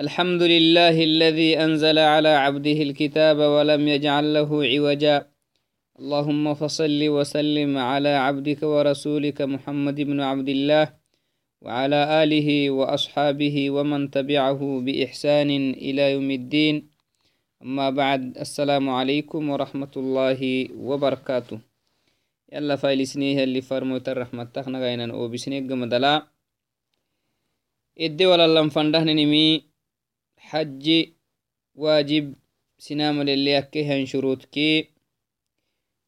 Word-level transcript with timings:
الحمد 0.00 0.42
لله 0.42 0.96
الذي 1.10 1.50
أنزل 1.64 1.98
على 1.98 2.28
عبده 2.28 2.78
الكتاب 2.88 3.38
ولم 3.54 3.82
يجعل 3.88 4.26
له 4.34 4.50
عوجا. 4.72 5.16
اللهم 6.00 6.44
فصل 6.54 7.00
وسلم 7.16 7.78
على 7.78 8.08
عبدك 8.08 8.62
ورسولك 8.62 9.38
محمد 9.42 10.00
بن 10.00 10.18
عبد 10.20 10.48
الله 10.48 10.86
وعلى 11.60 12.00
آله 12.22 12.48
وأصحابه 12.70 13.56
ومن 13.70 14.10
تبعه 14.10 14.60
بإحسان 14.84 15.50
إلى 15.86 16.12
يوم 16.12 16.30
الدين. 16.30 16.76
أما 17.62 17.90
بعد 17.90 18.38
السلام 18.38 18.88
عليكم 18.88 19.42
ورحمة 19.50 19.94
الله 19.96 20.40
وبركاته. 20.80 21.58
يلا 22.52 22.76
فايلسنيه 22.76 23.44
اللي 23.44 23.60
فرموت 23.60 24.08
الرحمة 24.08 24.44
تخنا 24.44 24.80
غينا 24.80 25.14
وبسنيك 25.14 25.72
مدلا 25.72 26.26
إدي 28.00 28.26
ولا 28.26 28.46
لم 28.48 28.68
فندهننمي 28.68 29.69
حج 30.50 31.12
واجب 31.74 32.34
سنام 32.78 33.22
للي 33.22 33.58
أكيهن 33.58 34.06
شروط 34.06 34.44
كي. 34.44 34.88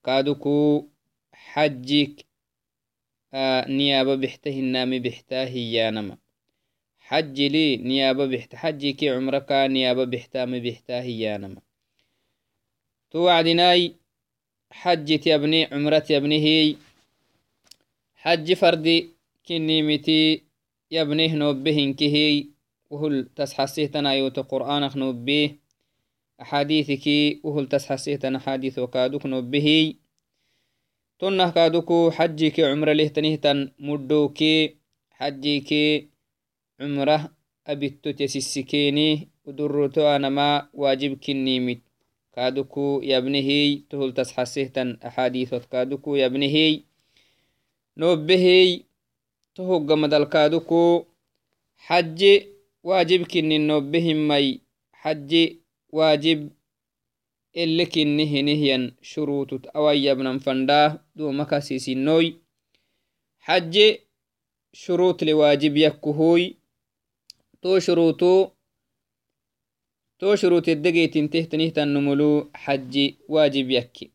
كادوكو 0.04 0.88
حجك 1.32 2.26
آه 3.34 3.68
نيابة 3.68 4.14
بحته 4.14 4.50
النامي 4.50 4.98
بحته 4.98 5.42
هيانما. 5.44 6.18
حج 6.98 7.40
لي 7.40 7.76
نيابة 7.76 8.26
بحت 8.26 8.54
حجي 8.54 8.92
كي 8.92 9.10
عمرك 9.10 9.52
نيابة 9.52 10.04
بحتامي 10.04 10.60
بحته 10.60 11.00
هيانما. 11.00 11.60
توعدناي 13.10 13.96
حجت 14.70 15.26
يا 15.26 15.34
ابني 15.34 15.64
عمرت 15.64 16.10
يا 16.10 16.16
ابني 16.16 16.38
هي. 16.44 16.76
حج 18.14 18.52
فردي 18.52 19.10
كني 19.48 19.82
متي 19.82 20.42
يا 20.90 21.02
ابني 21.02 21.28
نوبهن 21.28 21.94
كهي 21.94 22.51
وهل 22.92 23.28
تسحسيه 23.36 23.86
تنايوت 23.86 24.38
قرآن 24.52 24.90
نوبيه 24.96 25.56
أحاديثك 26.42 27.06
وهل 27.44 27.64
تسحسيه 27.68 28.16
تنا 28.16 28.38
حديث 28.38 28.78
وكادوك 28.78 29.26
نوبهي 29.26 29.96
تنه 31.18 31.50
كادوكو 31.50 32.10
حجك 32.10 32.60
عمر 32.60 32.92
له 32.92 33.08
تنهتن 33.08 33.72
مدوك. 33.78 34.40
حجك 35.10 35.70
عمره 36.80 37.32
أبتو 37.66 38.10
تسسكيني 38.10 39.28
ودرتو 39.44 40.02
أنا 40.16 40.28
ما 40.28 40.68
واجب 40.74 41.12
كنيمت 41.24 41.80
كادوكو 42.34 43.00
يبنهي 43.02 43.82
تهل 43.90 44.14
تسحسيه 44.14 44.66
تن 44.66 44.98
أحاديث 45.06 45.54
كادوكو 45.54 46.16
يبنهي. 46.16 46.82
نوبهي 47.96 48.82
تهو 49.54 49.78
قمدل 49.88 50.24
كادوكو 50.24 51.04
حج 51.76 52.20
واجب 52.84 53.26
كني 53.26 53.58
نوبهم 53.58 54.28
مي 54.28 54.60
حج 54.92 55.56
واجب 55.92 56.50
اللي 57.56 57.86
كنه 57.86 58.40
نهيا 58.40 58.94
شروط 59.02 59.76
أوي 59.76 60.10
ابن 60.12 60.38
فنداه 60.38 61.04
دو 61.16 61.32
مكاسيسي 61.32 61.94
نوي 61.94 62.36
حج 63.40 63.74
شروط 64.72 65.22
لواجب 65.24 65.76
يكهوي 65.76 66.56
تو 67.62 67.78
شروطو 67.78 68.48
تو 70.18 70.34
شروط 70.34 70.68
الدقيت 70.68 71.16
انته 71.16 71.42
تنهتا 71.42 71.84
نملو 71.84 72.50
حج 72.54 73.14
واجب 73.28 73.70
يكي 73.70 74.10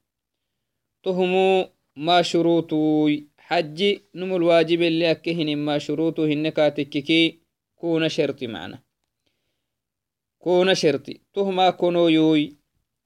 تهمو 1.03 1.69
ما 1.95 2.21
شروطو 2.21 3.09
حج 3.37 3.99
نمو 4.15 4.37
الواجب 4.37 4.81
اللي 4.81 5.11
أكهن 5.11 5.57
ما 5.57 5.77
شروطه 5.77 6.25
هنكاتككي 6.25 7.39
كون 7.77 8.09
شرطي 8.09 8.47
معنا. 8.47 8.83
كون 10.39 10.75
شرطي. 10.75 11.21
تهما 11.33 11.69
كونو 11.69 12.07
يوي. 12.07 12.57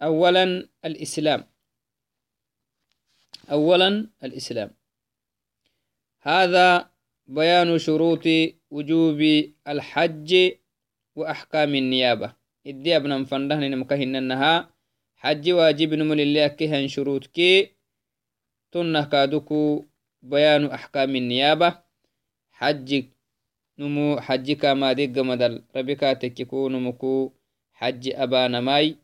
أولا 0.01 0.69
الإسلام. 0.85 1.43
أولا 3.51 4.09
الإسلام. 4.23 4.71
هذا 6.21 6.91
بيان 7.27 7.77
شروط 7.77 8.23
وجوب 8.69 9.19
الحج 9.67 10.51
وأحكام 11.15 11.75
النيابة. 11.75 12.33
إدي 12.67 12.95
أبنا 12.95 13.25
فندهن 13.25 13.71
نمكهن 13.71 14.15
أنها 14.15 14.69
حج 15.15 15.51
واجب 15.51 15.93
نمو 15.93 16.13
لله 16.13 16.47
كهن 16.47 16.87
شروط 16.87 17.27
كي. 17.27 17.75
تنه 18.71 19.05
كادوكو 19.05 19.85
بيان 20.21 20.65
أحكام 20.65 21.15
النيابة. 21.15 21.83
حج 22.51 23.03
نمو 23.81 24.19
حج 24.21 24.51
كما 24.51 24.93
ديق 24.93 25.17
مدل. 25.19 25.63
ربكا 25.75 26.13
تككو 26.13 26.69
نمكو 26.69 27.31
حج 27.73 28.09
أبانا 28.13 28.59
ماي. 28.61 28.95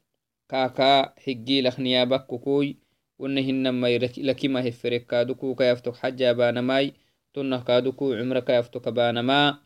كاكا 0.50 1.14
حجي 1.24 1.62
لخ 1.62 1.80
نيابك 1.80 2.26
كوكوي 2.26 2.76
ونهن 3.20 3.70
ما 3.70 3.98
لكما 3.98 4.70
هفرك 4.70 5.06
كادوكو 5.06 5.56
كيفتك 5.56 5.96
حج 5.96 6.22
أبانا 6.22 6.62
ماي. 6.62 6.94
تنه 7.34 7.64
كادوكو 7.64 8.14
عمرك 8.14 8.50
يفتك 8.50 8.88
أبانا 8.88 9.22
ما. 9.22 9.60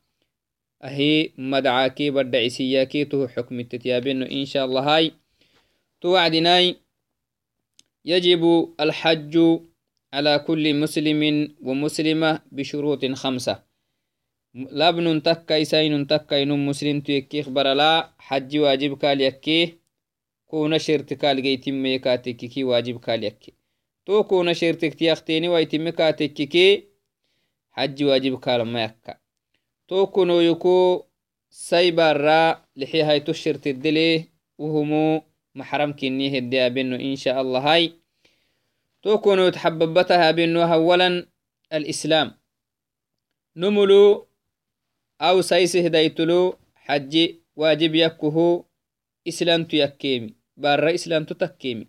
أهي 0.84 1.32
مدعاكي 1.38 2.12
بدعسياكي 2.12 3.06
تو 3.06 3.28
حكم 3.28 3.60
التتيابين 3.60 4.24
إن 4.24 4.46
شاء 4.46 4.66
الله 4.66 4.96
هاي. 4.96 5.12
توعدناي 6.02 6.76
يجب 8.06 8.74
الحج 8.80 9.60
على 10.14 10.40
كل 10.48 10.74
مسلم 10.74 11.22
ومسلمة 11.62 12.42
بشروط 12.52 13.06
خمسة. 13.06 13.71
لابن 14.54 15.24
تكاي 15.24 15.66
سين 15.66 16.08
تكاي 16.08 16.46
نم 16.46 16.68
مسلم 16.68 17.02
تيكيخ 17.02 17.50
برلا 17.50 18.14
حج 18.20 18.58
واجب 18.58 18.98
كال 18.98 19.22
يكيه 19.22 19.80
كون 20.46 20.80
شرط 20.80 21.14
كال 21.14 21.42
جيتم 21.42 21.74
ميكاتككي 21.74 22.64
واجب 22.64 23.00
كال 23.00 23.24
يكي. 23.24 23.54
تو 24.06 24.24
كون 24.24 24.54
شرطك 24.54 24.94
تيختيني 24.94 25.48
ويتم 25.48 25.90
كاتككي 25.90 26.88
حج 27.72 28.04
واجب 28.04 28.40
كال 28.40 28.62
ما 28.62 28.84
يكا. 28.84 29.18
تو 29.88 30.06
كونو 30.08 30.40
يكو 30.40 31.06
سايبارا 31.50 32.66
لحي 32.76 33.02
هاي 33.02 33.20
تشرط 33.20 33.68
الدلي 33.68 34.26
وهمو 34.58 35.22
محرم 35.56 35.94
كنيه 35.94 36.40
الديابنو 36.40 36.96
إن 36.96 37.16
شاء 37.16 37.42
الله 37.42 37.74
هاي. 37.74 37.94
تو 39.02 39.18
كونو 39.18 39.50
تحببتها 39.50 40.32
بأنه 40.32 40.74
أولا 40.74 41.28
الإسلام 41.74 42.32
نملو 43.56 44.28
أو 45.22 45.42
سايسه 45.42 45.88
دايتلو 45.88 46.58
حج 46.76 47.14
واجب 47.56 47.96
يكه 47.96 48.66
إسلام 49.28 49.68
يكيمي 49.74 50.34
بارا 50.58 50.94
إسلام 50.94 51.24
تكيمي. 51.24 51.88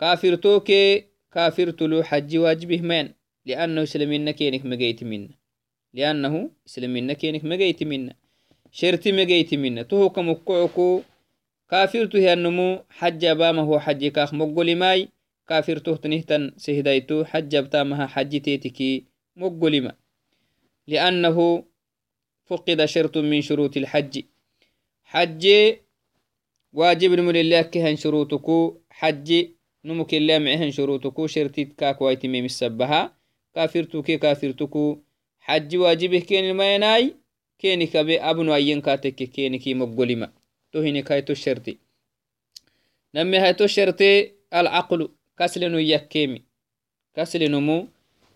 كافر 0.00 0.34
توكي 0.34 1.04
كافر 1.32 1.70
تلو 1.70 2.02
حج 2.02 2.36
واجبه 2.36 2.80
من 2.80 3.08
لأنه 3.46 3.82
إسلامين 3.82 4.30
كينك 4.30 4.66
مجيت 4.66 5.04
منا 5.04 5.34
لأنه 5.94 6.50
إسلامين 6.66 7.12
كينك 7.12 7.44
مجيت 7.44 7.82
منا 7.82 8.14
شرتي 8.70 9.12
مجيت 9.12 9.54
منا 9.54 9.82
تهو 9.82 10.10
كمكعكو 10.10 11.02
كافر 11.70 12.06
تهي 12.06 12.32
النمو 12.32 12.84
حج 12.90 13.24
أبامه 13.24 13.62
هو 13.62 13.80
حج 13.80 14.06
كاخ 14.06 14.34
مقولي 14.34 14.74
ماي 14.74 15.08
كافر 15.48 15.78
تهتنهتن 15.78 16.52
سهدايتو 16.56 17.24
حج 17.24 17.56
بتامها 17.56 18.06
حج 18.06 18.40
تيتكي 18.40 19.04
مقلما 19.36 19.92
لأنه 20.86 21.64
فقد 22.48 22.84
شرط 22.84 23.16
من 23.18 23.40
شروط 23.42 23.76
الحج. 23.76 24.22
حج 25.04 25.44
واجب 26.72 27.10
نمو 27.12 27.30
لله 27.30 27.62
كهن 27.62 27.96
شروطكو. 27.96 28.76
حج 28.90 29.28
نمك 29.84 30.14
الله 30.14 30.38
معهن 30.38 30.70
شروطكو. 30.70 31.26
شرطيت 31.26 31.72
كاك 31.72 32.00
وايتمي 32.00 32.42
مسبها 32.42 33.16
كافرتو 33.54 34.02
كي 34.02 34.18
كافرتكو. 34.18 34.98
حج 35.40 35.76
واجبه 35.76 36.18
كين 36.18 36.44
الميناي. 36.50 37.14
كيني 37.58 37.86
كبي 37.86 38.20
أبنو 38.20 38.54
أين 38.54 38.80
كاتك 38.80 39.14
كيني 39.14 39.58
كي 39.58 39.74
مقلما 39.74 40.32
تو 40.72 40.80
هني 40.80 41.02
كايتو 41.02 41.32
الشرطي. 41.32 41.78
نمي 43.14 43.38
هايتو 43.38 43.64
الشرطي 43.64 44.32
العقل. 44.54 45.08
كسلنو 45.38 45.78
يكيمي. 45.78 46.42
كسلنمو 47.16 47.88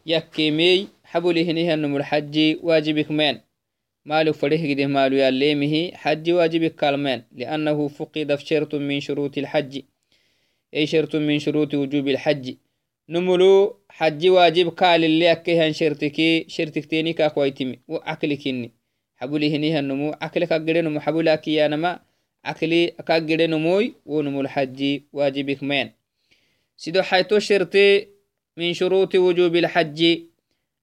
يكيمي. 0.06 0.88
حبولي 1.04 1.50
هنيه 1.50 1.74
النمو 1.74 1.96
الحج 1.96 2.56
واجبك 2.62 3.10
مين؟ 3.10 3.40
مالو 4.04 4.32
فريه 4.32 4.74
قده 4.74 4.86
مالو 4.86 5.16
ياليمه 5.16 5.90
حج 5.94 6.30
واجبك 6.30 6.74
كالمين 6.74 7.22
لأنه 7.32 7.88
فقد 7.88 8.34
في 8.34 8.46
شرط 8.46 8.74
من 8.74 9.00
شروط 9.00 9.38
الحج. 9.38 9.82
أي 10.74 10.86
شرط 10.86 11.16
من 11.16 11.38
شروط 11.38 11.74
وجوب 11.74 12.08
الحج. 12.08 12.54
نملو 13.08 13.76
حج 13.88 14.26
واجب 14.26 14.74
كال 14.74 15.04
اللي 15.04 15.32
أكيهن 15.32 15.72
شرطكي 15.72 16.44
شرطك 16.48 16.84
تيني 16.84 17.12
كاكويتمي 17.12 17.78
وعقلك 17.88 18.46
إني 18.46 18.72
حبولي 19.16 19.56
هنيه 19.56 19.78
النمو 19.78 20.12
عقلك 20.22 20.52
أقري 20.52 20.80
نمو 20.80 21.00
حبولك 21.00 21.48
يانما 21.48 22.00
عقلي 22.44 22.88
أكاقري 22.98 23.46
نموي 23.46 23.94
ونمو 24.06 24.40
الحج 24.40 25.00
واجبك 25.12 25.62
مين. 25.62 25.90
سيدو 26.76 27.02
حيث 27.02 27.34
شرطي 27.34 28.06
من 28.56 28.74
شروط 28.74 29.14
وجوب 29.14 29.56
الحج. 29.56 30.18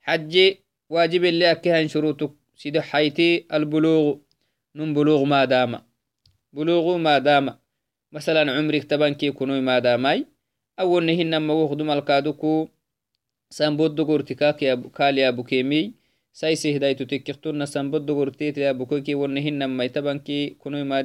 حج 0.01 0.53
واجب 0.89 1.25
اللي 1.25 1.51
أكهن 1.51 1.87
شروطك. 1.87 2.38
سيدو 2.59 2.81
حيتي 2.81 3.45
البلوغ 3.53 4.17
نم 4.75 4.93
بلوغ 4.93 5.23
ما 5.23 5.45
دام. 5.45 5.79
بلوغ 6.53 6.97
ما 6.97 7.17
دام. 7.17 7.55
مثلا 8.11 8.51
عمرك 8.51 8.83
تبنكي 8.83 9.31
كنوي 9.31 9.61
ما 9.61 9.79
داماي. 9.79 10.25
أول 10.79 11.05
نهن 11.05 11.37
ما 11.37 11.53
وخدم 11.53 11.91
الكادوكو 11.91 12.67
سنبود 13.49 14.01
قرتكا 14.01 14.51
كاليا 14.97 15.29
بكيمي 15.29 15.93
سايسي 16.33 16.77
هدايتو 16.77 17.03
تكيختون 17.03 17.65
سنبود 17.65 18.11
قرتيت 18.11 18.57
يا 18.57 18.71
بكوكي 18.71 19.15
ونهن 19.15 19.65
ما 19.65 19.87
تبنكي 19.87 20.49
كنوي 20.49 20.83
ما 20.83 21.01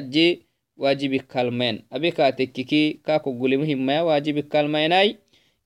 دي. 0.00 0.45
واجبك 0.76 1.26
كالمين. 1.26 1.84
أبي 1.92 2.10
كاتككي 2.10 3.00
كاكو 3.04 3.42
قلمهم 3.42 3.86
ما 3.86 4.02
واجبك 4.02 4.48
كالميناي 4.48 5.16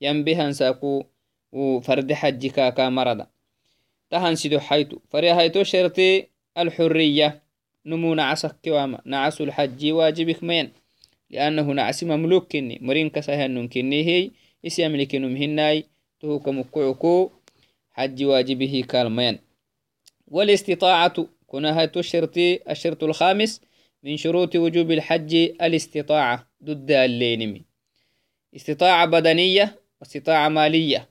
ينبهن 0.01 0.53
ساكو 0.53 1.05
وفرد 1.53 2.13
حج 2.13 2.47
كاكا 2.47 2.89
مرضا 2.89 3.27
تهن 4.11 4.35
سيدو 4.35 4.59
حيتو. 4.59 4.99
فري 5.11 5.35
حيتو 5.35 5.63
شرطي 5.63 6.27
الحرية. 6.59 7.43
نمو 7.87 8.15
نعسك 8.15 8.57
كواما. 8.65 9.01
نعس 9.05 9.41
الحج 9.41 9.91
واجبك 9.93 10.45
مين. 10.45 10.71
لأنه 11.31 11.63
نعس 11.63 12.05
مملوك 12.05 12.53
كني. 12.53 12.79
مرين 12.83 13.11
كسهن 13.11 13.69
كني 13.69 14.05
هي. 14.05 14.31
إسي 14.67 14.87
أملك 14.87 15.15
نمهناي 15.15 15.85
تهو 16.21 16.39
كمكعكو 16.39 17.31
حج 17.91 18.25
واجبه 18.25 18.85
كالمين. 18.89 19.39
والاستطاعة. 20.29 21.27
كنا 21.47 21.83
هاتو 21.83 22.01
الشرطي 22.01 22.61
الشرط 22.71 23.05
الخامس. 23.05 23.61
من 24.03 24.17
شروط 24.17 24.57
وجوب 24.57 24.91
الحج 24.91 25.35
الاستطاعة 25.35 26.49
ضد 26.65 26.91
اللينمي. 26.91 27.63
استطاعة 28.57 29.07
بدنية 29.07 29.79
واستطاعة 30.01 30.49
مالية. 30.49 31.09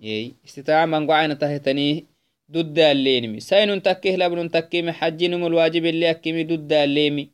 يي 0.00 0.34
استطاعة 0.46 0.86
من 0.86 1.10
قعنا 1.10 1.34
تهتني 1.34 2.06
ضد 2.50 2.78
اللينمي. 2.78 3.40
سين 3.40 3.82
تكيه 3.82 4.16
لبن 4.16 4.50
تكيم 4.50 4.90
حجين 4.90 5.34
الواجب 5.34 5.84
اللي 5.86 6.10
أكيمي 6.10 6.44
ضد 6.44 6.72
الليمي 6.72 7.30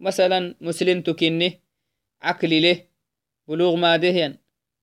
مثلا 0.00 0.54
مسلم 0.60 1.00
تكني 1.02 1.60
عقل 2.22 2.62
له 2.62 2.80
بلوغ 3.48 3.76
ما 3.76 3.96
دهين 3.96 4.36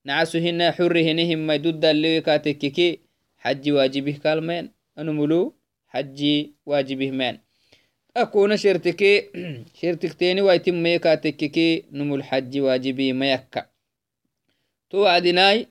نعسهن 0.06 0.72
حرهنهم 0.72 1.40
ما 1.48 1.58
ضد 1.58 1.86
اللي 1.86 2.22
كاتككي 2.22 3.00
حج 3.38 3.72
واجبه 3.72 4.20
كالمين. 4.24 4.72
أنو 4.98 5.14
ملو؟ 5.14 5.56
حج 5.88 6.48
واجبه 6.66 7.12
مان 7.12 7.45
أكون 8.18 8.58
شرتكي 8.58 9.30
شرتكتيني 9.82 10.42
ويتم 10.42 10.84
ميكاتككي 10.84 11.84
نمو 11.92 12.16
الحج 12.16 12.60
واجبي 12.60 13.14
ميكا 13.14 13.66
توعدناي 14.90 15.68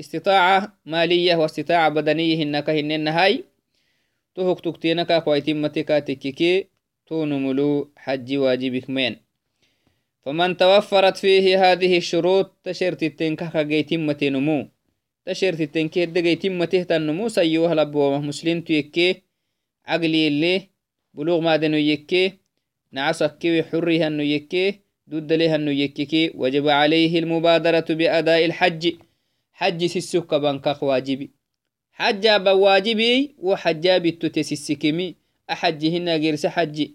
استطاعة 0.00 0.78
مالية 0.86 1.36
واستطاعة 1.36 1.88
بدنية 1.88 2.36
هنك 2.42 2.70
هنن 2.70 3.08
هاي 3.08 3.44
تهك 4.34 4.60
تكتينك 4.60 5.26
ويتمتك 5.26 5.88
تككي 5.88 6.66
تونملو 7.06 7.90
حج 7.96 8.36
واجبك 8.36 8.90
مين. 8.90 9.16
فمن 10.22 10.56
توفرت 10.56 11.16
فيه 11.16 11.72
هذه 11.72 11.96
الشروط 11.96 12.56
تشرت 12.64 13.02
التنكك 13.02 13.56
جيتمة 13.56 14.18
نمو. 14.22 14.68
تشرت 15.24 15.60
التنكي 15.60 16.06
دجيتمة 16.06 16.64
تنمو 16.64 17.28
سيوه 17.28 17.74
لبوه 17.74 18.20
مسلم 18.20 18.60
تيكي 18.60 19.22
عقلي 19.86 20.28
اللي 20.28 20.77
بلوغ 21.14 21.40
مادنو 21.40 21.76
يكي 21.76 22.32
نعسكي 22.92 23.62
حري 23.62 24.04
هنو 24.04 24.22
يكي 24.22 24.80
دود 25.06 25.32
لها 25.32 25.56
هنو 25.56 25.70
يككي 25.70 26.30
وجب 26.34 26.68
عليه 26.68 27.18
المبادرة 27.18 27.88
بأداء 27.90 28.44
الحج. 28.44 28.92
حج 29.52 29.86
سسك 29.86 30.34
بنكخ 30.34 30.82
واجبي. 30.82 31.30
حجا 31.92 32.38
بواجبي 32.38 33.34
وحجا 33.38 33.98
بتو 33.98 34.42
سسكمي 34.42 35.14
أحجهن 35.50 36.08
غيرس 36.08 36.46
حج. 36.46 36.88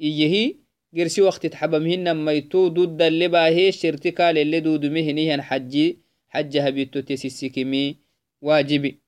إيهي 0.00 0.54
غيرس 0.94 1.18
وقت 1.18 1.46
تحبمهن 1.46 2.24
ميتو 2.24 2.68
دود 2.68 3.02
اللي 3.02 3.28
باهي 3.28 3.72
شرتكال 3.72 4.38
اللي 4.38 4.60
دود 4.60 4.86
مهنيهن 4.86 5.42
حجي. 5.42 5.98
حجها 6.28 6.70
بتو 6.70 7.00
تسسكمي 7.00 7.96
واجبي. 8.42 8.98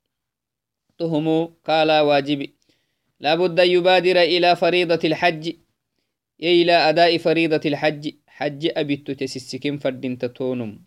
تهمو 0.98 1.52
قال 1.64 1.90
واجبي. 2.00 2.55
لابد 3.20 3.60
أن 3.60 3.70
يبادر 3.70 4.16
إلى 4.20 4.56
فريضة 4.56 5.00
الحج. 5.04 5.52
إلى 6.42 6.72
أداء 6.72 7.18
فريضة 7.18 7.60
الحج. 7.66 8.10
حج 8.28 8.70
أبيت 8.76 9.10
تسسكين 9.10 9.78
فردين 9.78 10.18
تتونم. 10.18 10.80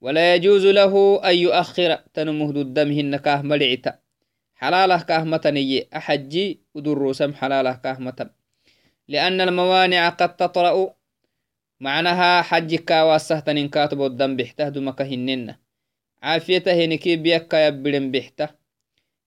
ولا 0.00 0.34
يجوز 0.34 0.66
له 0.66 1.20
أن 1.30 1.36
يؤخر. 1.36 1.96
تنمه 2.14 2.50
الدم 2.50 3.16
كاه 3.16 3.42
ملعتا 3.42 3.98
حلاله 4.54 5.02
كاه 5.02 5.24
متنية 5.24 5.88
أحجي 5.96 6.60
ودروسم 6.74 7.34
حلاله 7.34 7.72
كاه 7.72 7.98
متن 8.00 8.30
لأن 9.08 9.40
الموانع 9.40 10.08
قد 10.08 10.36
تطرأ. 10.36 10.94
معناها 11.80 12.42
حج 12.42 12.74
كاواسه 12.74 13.40
تنين 13.40 13.68
كاتب 13.68 14.02
الدم 14.02 14.36
بحته 14.36 14.68
دمك 14.68 15.02
هنن 15.02 15.54
عافيته 16.22 16.84
هنكي 16.84 17.16
بيكا 17.16 17.66
يبلن 17.66 18.10
بحته. 18.10 18.61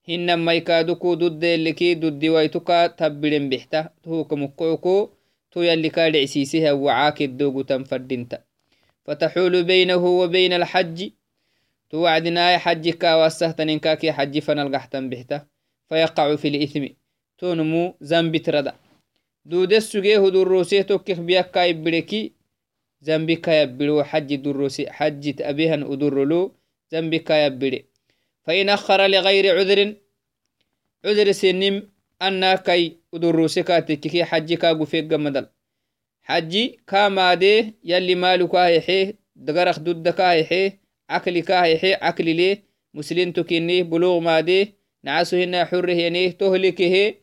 هنن 0.09 0.45
ميكادوكو 0.45 1.13
دود 1.13 1.43
اللكي 1.43 1.93
دود 1.93 2.25
ويتوكا 2.25 2.87
تبلن 2.87 3.49
بحته 3.49 3.89
هو 4.07 4.23
كمكوكو 4.23 5.09
تو 5.51 5.61
يلي 5.61 5.89
كالعسيسها 5.89 6.71
وعاك 6.71 7.21
الدوغو 7.21 7.61
تنفردنت 7.61 8.41
فتحول 9.05 9.63
بينه 9.63 10.05
وبين 10.05 10.53
الحج 10.53 11.09
توعدنا 11.89 12.57
حج 12.57 12.89
كاواسهتن 12.89 13.79
كاكي 13.79 14.11
حج 14.11 14.39
فنلقحتن 14.39 15.09
بحته 15.09 15.41
فيقع 15.89 16.35
في 16.35 16.47
الإثم 16.47 16.87
تونمو 17.37 17.95
زنبي 18.01 18.39
تردا 18.39 18.73
دودس 19.45 19.91
سجيه 19.91 20.29
دروسيه 20.29 20.81
توكيخ 20.81 21.19
بيكا 21.19 21.65
يبلكي 21.65 22.31
زنبك 23.01 23.49
فإن 28.45 28.69
أخر 28.69 29.07
لغير 29.07 29.57
عذر 29.57 29.95
عذر 31.05 31.31
سنم 31.31 31.89
أنا 32.21 32.55
كي 32.55 32.97
أدروسي 33.13 33.63
كاتككي 33.63 34.23
حج 34.23 34.53
كاقو 34.53 34.85
فيق 34.85 35.13
مدل 35.13 35.45
حجي 36.23 36.79
كامادي 36.87 37.73
يلي 37.83 38.15
مالو 38.15 38.47
كاهيحي 38.47 39.13
دقرخ 39.35 39.79
دود 39.79 40.09
كاهيحي 40.09 40.71
عقلي 41.09 41.41
كاهيحي 41.41 41.93
عقلي 41.93 42.33
ليه 42.33 42.63
مسلم 42.93 43.31
تكينيه 43.31 43.83
بلوغ 43.83 44.19
مادي 44.19 44.73
نعسو 45.03 45.37
هنا 45.37 45.65
حره 45.65 45.91
ينيه 45.91 46.31
تهلكه 46.31 47.13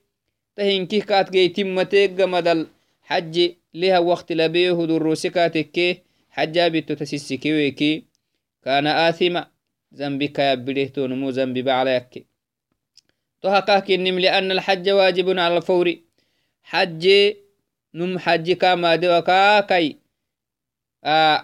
تهنكي 0.56 1.00
كات 1.00 1.30
جي 1.30 1.48
تمتيق 1.48 2.20
مدل 2.26 2.66
حجي 3.02 3.58
لها 3.74 3.98
وقت 3.98 4.32
لبيه 4.32 4.86
دروسي 4.86 5.30
كاتكي 5.30 5.98
حجا 6.30 6.68
بيتو 6.68 6.94
تسيسكي 6.94 7.52
ويكي 7.52 8.04
كان 8.64 8.86
آثما 8.86 9.51
ذنبك 9.94 10.38
يبليه 10.38 10.88
تونمو 10.88 11.30
ذنبي 11.30 11.62
بعليك 11.62 12.26
تهكاكي 13.42 13.96
لأن 13.96 14.50
الحج 14.50 14.90
واجب 14.90 15.38
على 15.38 15.56
الفور. 15.56 15.94
حجي 16.62 17.42
num 17.94 18.16
xaji 18.18 18.56
kamadewa 18.56 19.22
kakai 19.22 20.00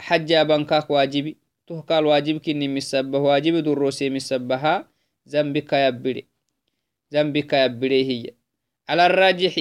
xaja 0.00 0.44
bankak 0.48 0.88
wajibi 0.90 1.36
tuhkal 1.68 2.06
wajibkini 2.06 2.68
misabah 2.68 3.20
wajibi 3.22 3.62
durose 3.62 4.10
misabaha 4.10 4.88
zambika 5.24 5.76
yabbire 5.76 6.24
zambika 7.12 7.56
yabbire 7.56 8.02
hiya 8.02 8.32
على 8.88 9.06
الراجح 9.06 9.54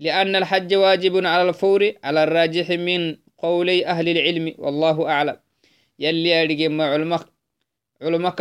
لأن 0.00 0.36
الحج 0.36 0.74
واجب 0.74 1.26
على 1.26 1.48
الفور. 1.48 1.92
على 2.04 2.24
الراجح 2.24 2.70
من 2.70 3.16
قولي 3.38 3.86
أهل 3.86 4.08
العلم 4.08 4.54
والله 4.58 5.08
أعلم. 5.10 5.36
يلي 5.98 6.42
أرجع 6.42 6.68
مع 6.68 6.84
علمك 6.84 7.26
علمك 8.02 8.40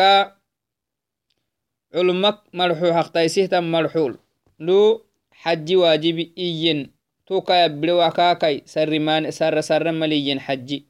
علمك 1.95 2.37
مرحو 2.53 2.93
حق 2.93 3.11
تيسيه 3.13 3.59
مرحول. 3.59 4.17
لو 4.59 5.01
حج 5.31 5.75
واجب 5.75 6.31
إين 6.37 6.91
توكا 7.27 7.65
يبلي 7.65 7.91
وكاكاي 7.91 8.61
سر 8.65 8.99
مان 8.99 9.31
سر 9.31 9.61
سر 9.61 9.91
مليين 9.91 10.39
حجي. 10.39 10.85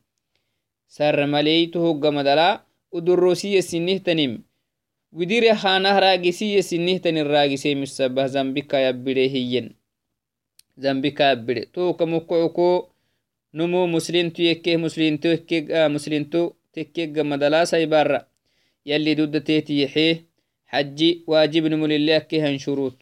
سر 0.87 1.25
ملي 1.25 1.65
تهوغ 1.65 2.11
مدلا 2.11 2.63
ودروسية 2.91 3.59
سنه 3.59 3.97
تنم 3.97 4.41
ودير 5.11 5.55
خانه 5.55 5.99
راقسية 5.99 6.61
سنه 6.61 6.97
تن 6.97 7.17
الراقسي 7.17 7.75
مسبه 7.75 8.25
زنبكا 8.27 8.77
يبلي 8.89 9.29
هين 9.29 9.75
زنبكا 10.77 11.31
يبلي 11.31 11.67
يلي 18.89 19.13
دود 19.13 19.35
تيتي 19.43 19.87
حيه 19.87 20.15
حجي 20.71 21.09
واجب 21.27 21.63
نمو 21.71 21.85
لله 21.85 22.17
كهن 22.29 22.57
شروط 22.57 22.97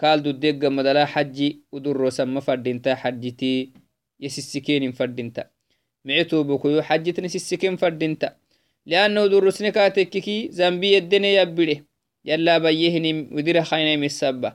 kaal 0.00 0.18
dudegga 0.26 0.68
madala 0.70 1.06
xaji 1.06 1.48
udurrosanma 1.72 2.40
fadinta 2.46 2.96
xajiti 3.02 3.72
yesisikenin 4.22 4.92
fadinta 4.92 5.42
mice 6.04 6.24
tobokoyo 6.30 6.82
xajitni 6.88 7.28
sisiken 7.34 7.76
fadinta 7.78 8.28
لأنه 8.86 9.26
درسني 9.26 9.70
كاتككي 9.72 10.48
زنبي 10.52 10.98
الدنيا 10.98 11.42
يبره 11.42 11.76
يلا 12.24 12.58
بيهني 12.58 13.28
ودير 13.32 13.64
خينا 13.64 13.96
مسبة 13.96 14.52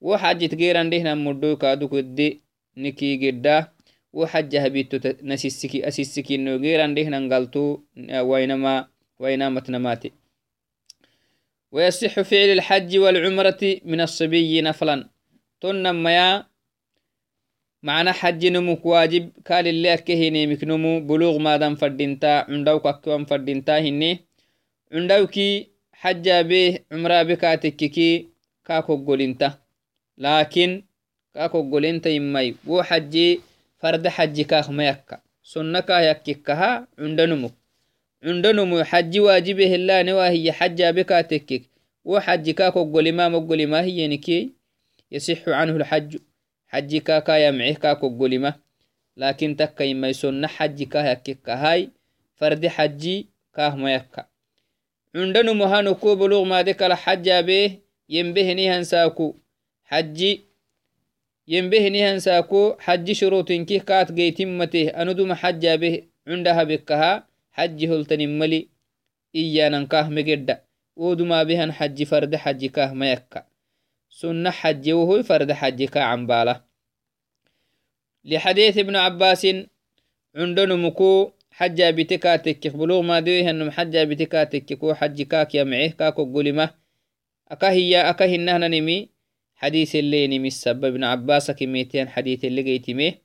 وحاجة 0.00 0.50
غيران 0.60 0.90
دهنا 0.90 1.14
مدو 1.14 1.56
كادو 1.56 1.88
كدي 1.88 2.40
نكي 2.76 3.16
جدا 3.16 3.72
وحاجة 4.12 4.64
هبيتو 4.64 4.96
نسيسكي 5.24 5.88
أسيسكي 5.88 6.34
إنه 6.34 6.56
غيران 6.56 6.94
دهنا 6.94 7.18
نقلتو 7.18 7.80
وينما 8.12 8.74
وينما 9.18 9.60
تنماتي 9.60 10.12
ويصح 11.72 12.20
فعل 12.20 12.48
الحج 12.48 12.98
والعمرة 12.98 13.80
من 13.84 14.00
الصبي 14.00 14.60
نفلا. 14.60 15.08
تنما 15.60 16.16
يا 16.16 16.46
معنى 17.82 18.12
حج 18.12 18.46
نمك 18.46 18.86
واجب. 18.86 19.32
قال 19.50 19.66
اللي 19.68 19.94
أكهيني 19.94 20.46
مكنمو 20.46 21.00
بلوغ 21.00 21.38
مادام 21.38 21.74
فردينتا. 21.74 22.44
عندوك 22.48 22.86
أكوان 22.86 23.24
فردينتا 23.24 23.78
هني. 23.78 24.26
عندوكي 24.92 25.68
حجا 25.92 26.42
به 26.42 26.78
عمرا 26.92 27.22
بكاتككي 27.22 28.28
كاكو 28.64 29.04
قولنتا 29.06 29.58
لكن 30.18 30.84
كاكو 31.34 31.70
قولنتا 31.70 32.10
يمي. 32.10 32.54
و 32.66 32.82
حجي 32.82 33.40
فرد 33.78 34.08
حجي 34.08 34.44
كاخ 34.44 34.70
ميكا. 34.70 35.20
سنكا 35.42 36.00
يككها 36.00 36.88
عندنمك 36.98 36.98
عندنمو 36.98 37.50
حجي 38.84 39.20
واجبه 39.20 39.74
الله 39.74 40.02
نواهي 40.02 40.52
حجا 40.52 40.90
بكاتكك 40.90 41.62
و 42.04 42.20
حجي 42.20 42.52
كاكو 42.52 42.92
قولما 42.92 43.28
مقولما 43.28 43.80
هي 43.80 44.08
نكي 44.08 44.52
يصح 45.12 45.48
عنه 45.48 45.76
الحج. 45.76 46.16
حجي 46.68 47.00
كاكا 47.00 47.36
يمعيه 47.36 47.74
كاكو 47.74 48.18
قولما 48.18 48.54
لكن 49.16 49.56
تكا 49.56 49.82
يمي 49.82 50.12
سنة 50.12 50.46
حجي 50.46 50.84
كاه 50.84 51.10
يككهاي 51.10 51.90
فرد 52.36 52.66
حجي 52.66 53.26
كاه 53.54 53.76
ميكا 53.76 54.26
عندنا 55.14 55.52
مهانو 55.52 55.94
كو 55.94 56.14
بلوغ 56.14 56.44
ما 56.44 56.62
ذكر 56.62 56.96
حجا 56.96 57.40
به 57.40 57.78
ينبهني 58.08 58.70
هنساكو 58.70 59.34
حجي 59.84 60.40
ينبهني 61.48 62.04
هنساكو 62.04 62.74
حج 62.78 63.12
شروط 63.12 63.52
كي 63.52 63.78
حج 67.52 67.78
ودما 70.96 71.42
بهن 71.42 71.72
حج 71.72 72.02
فرد 72.02 72.36
حج 72.36 72.66
كاه 72.66 72.92
ميكا 72.94 73.46
سنة 74.10 74.50
حج 74.50 74.90
وهو 74.90 75.22
فرد 75.22 75.52
حج 75.52 75.84
كاه 75.84 76.02
عمبالة 76.02 76.60
لحديث 78.24 78.78
ابن 78.78 78.96
عباس 78.96 79.46
عندنا 80.36 80.74
مكو 80.74 81.30
حجا 81.50 81.90
بتكا 81.90 82.36
تكك 82.36 82.76
بلوغ 82.76 83.02
ما 83.02 83.20
دوي 83.20 83.44
هنم 83.44 83.70
حجا 83.70 84.04
بتكا 84.04 84.44
تكك 84.44 84.92
حج 84.92 85.22
كاك 85.22 85.54
يمعيه 85.54 85.90
كاكو 85.90 86.34
قلمة. 86.34 86.70
أكهي 87.48 88.00
أكهنهن 88.10 88.70
نمي 88.70 89.08
حديث 89.54 89.96
اللي 89.96 90.26
نمي 90.26 90.48
السبب 90.48 90.84
ابن 90.84 91.04
عباس 91.04 91.50
كميتين 91.50 92.08
حديث 92.08 92.44
اللي 92.44 92.62
قيتميه 92.62 93.22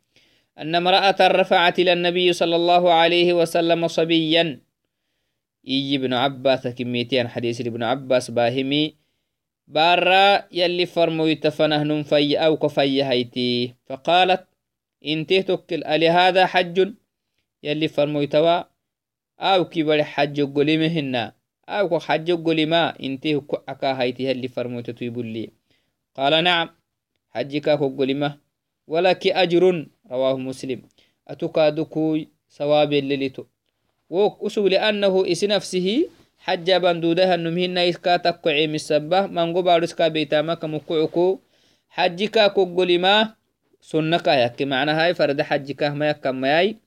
أن 0.58 0.76
امرأة 0.76 1.16
رفعت 1.22 1.80
إلى 1.80 1.94
النبي 1.94 2.34
صلى 2.34 2.56
الله 2.56 2.94
عليه 2.94 3.34
وسلم 3.34 3.88
صبيا. 3.88 4.60
إي 5.68 5.96
ابن 5.96 6.14
عباس 6.14 6.68
كميتين 6.68 7.28
حديث 7.28 7.62
ابن 7.62 7.84
عباس 7.84 8.32
باهمي. 8.32 8.96
بارا 9.68 10.48
يلي 10.52 10.86
فرمو 10.86 11.26
يتفنه 11.26 12.04
في 12.04 12.38
أو 12.38 12.58
كفي 12.58 13.04
هيتي. 13.04 13.76
فقالت 13.86 14.48
انتهتك 15.06 15.64
تكل 15.66 15.84
ألي 15.84 16.10
هذا 16.10 16.46
حج؟ 16.46 16.94
يلي 17.64 17.88
فرمويتوا 17.88 18.64
أو 19.40 19.66
كبر 19.66 20.04
حج 20.04 20.42
قلمهن. 20.42 21.32
أو 21.70 22.00
حج 22.00 22.32
قلما 22.32 23.00
انتهي 23.00 23.42
أكا 23.70 24.02
هيتي 24.02 24.32
اللي 24.32 24.48
فرمويت 24.48 24.90
تيبولي. 24.90 25.50
قال 26.16 26.44
نعم 26.44 26.70
حجك 27.30 27.70
قلمه. 27.70 28.47
ولك 28.88 29.28
أجر 29.28 29.64
رواه 30.12 30.38
مسلم. 30.38 30.82
أتكادكوي 31.28 32.28
سواب 32.50 32.94
الليلتو 32.94 33.44
وأسو 34.10 34.68
لأنه 34.68 35.32
إس 35.32 35.44
نفسه 35.44 36.10
حج 36.38 36.72
بندودها 36.72 37.36
النمهن 37.36 37.78
إسكا 37.78 38.18
تقعي 38.18 38.68
مسبه 38.68 39.28
من 39.28 39.54
قبارسكا 39.58 40.08
بيتامك 40.08 40.66
مقعكو 40.66 41.40
حجك 41.90 42.38
قلما 42.38 43.34
سنك 43.82 44.28
يكي. 44.28 44.66
معنى 44.66 44.92
هاي 44.92 45.14
فرد 45.14 45.42
حجك 45.42 45.84
ما 45.84 46.10
يكم 46.10 46.46
ياي. 46.46 46.78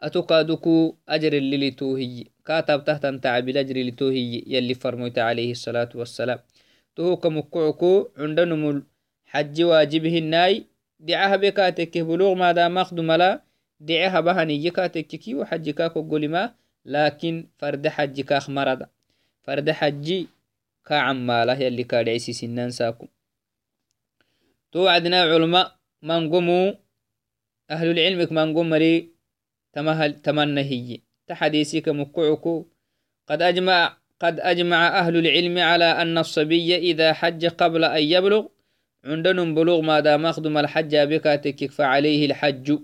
أتقادكو 0.00 0.94
أجر 1.08 1.32
اللي 1.32 1.70
توهي 1.70 2.24
كاتب 2.46 2.84
تحت 2.84 3.06
تعب 3.06 3.48
الأجر 3.48 3.76
اللي 3.76 3.90
توهي 3.90 4.42
يلي 4.46 4.74
فرميت 4.74 5.18
عليه 5.18 5.50
الصلاة 5.50 5.88
والسلام. 5.94 6.38
تو 6.96 7.16
كمكعكو 7.16 8.08
عندنا 8.18 8.82
حج 9.28 9.62
واجبه 9.62 10.18
الناي 10.18 10.66
دعاها 11.00 11.36
بكاتك 11.36 11.98
بلوغ 11.98 12.34
ما 12.34 12.52
دام 12.52 12.74
مخدم 12.74 13.12
لا 13.12 13.42
دعاها 13.80 14.20
بهني 14.20 14.70
كاتك 14.70 15.22
وحج 15.28 15.70
كاكو 15.70 16.00
قولما 16.10 16.54
لكن 16.84 17.46
فرد 17.58 17.88
حج 17.88 18.20
كاخ 18.20 18.50
مرض. 18.50 18.80
فرد 19.42 19.70
حجي 19.70 20.28
كعماله 20.86 21.60
يلي 21.60 21.84
كادعسي 21.84 22.32
سنان 22.32 22.70
ساكو. 22.70 23.06
توعدنا 24.72 25.22
علماء 25.22 25.76
من 26.02 26.30
قموا 26.32 26.72
أهل 27.70 27.88
العلم 27.90 28.20
من 28.30 28.56
قم 28.56 28.70
مري 28.70 29.08
تمنى 30.22 30.60
هي. 30.60 31.00
تحديثك 31.26 31.88
مكعكو 31.88 32.66
قد 33.28 33.42
أجمع 33.42 33.96
قد 34.20 34.40
أجمع 34.40 34.98
أهل 34.98 35.16
العلم 35.16 35.58
على 35.58 35.84
أن 35.84 36.18
الصبي 36.18 36.76
إذا 36.76 37.12
حج 37.12 37.46
قبل 37.46 37.84
أن 37.84 38.02
يبلغ 38.02 38.46
عندنا 39.04 39.44
بلوغ 39.44 39.80
ما 39.80 40.00
دام 40.00 40.26
أخدم 40.26 40.58
الحج 40.58 40.96
بكاتك 40.96 41.70
فعليه 41.70 42.26
الحج. 42.26 42.78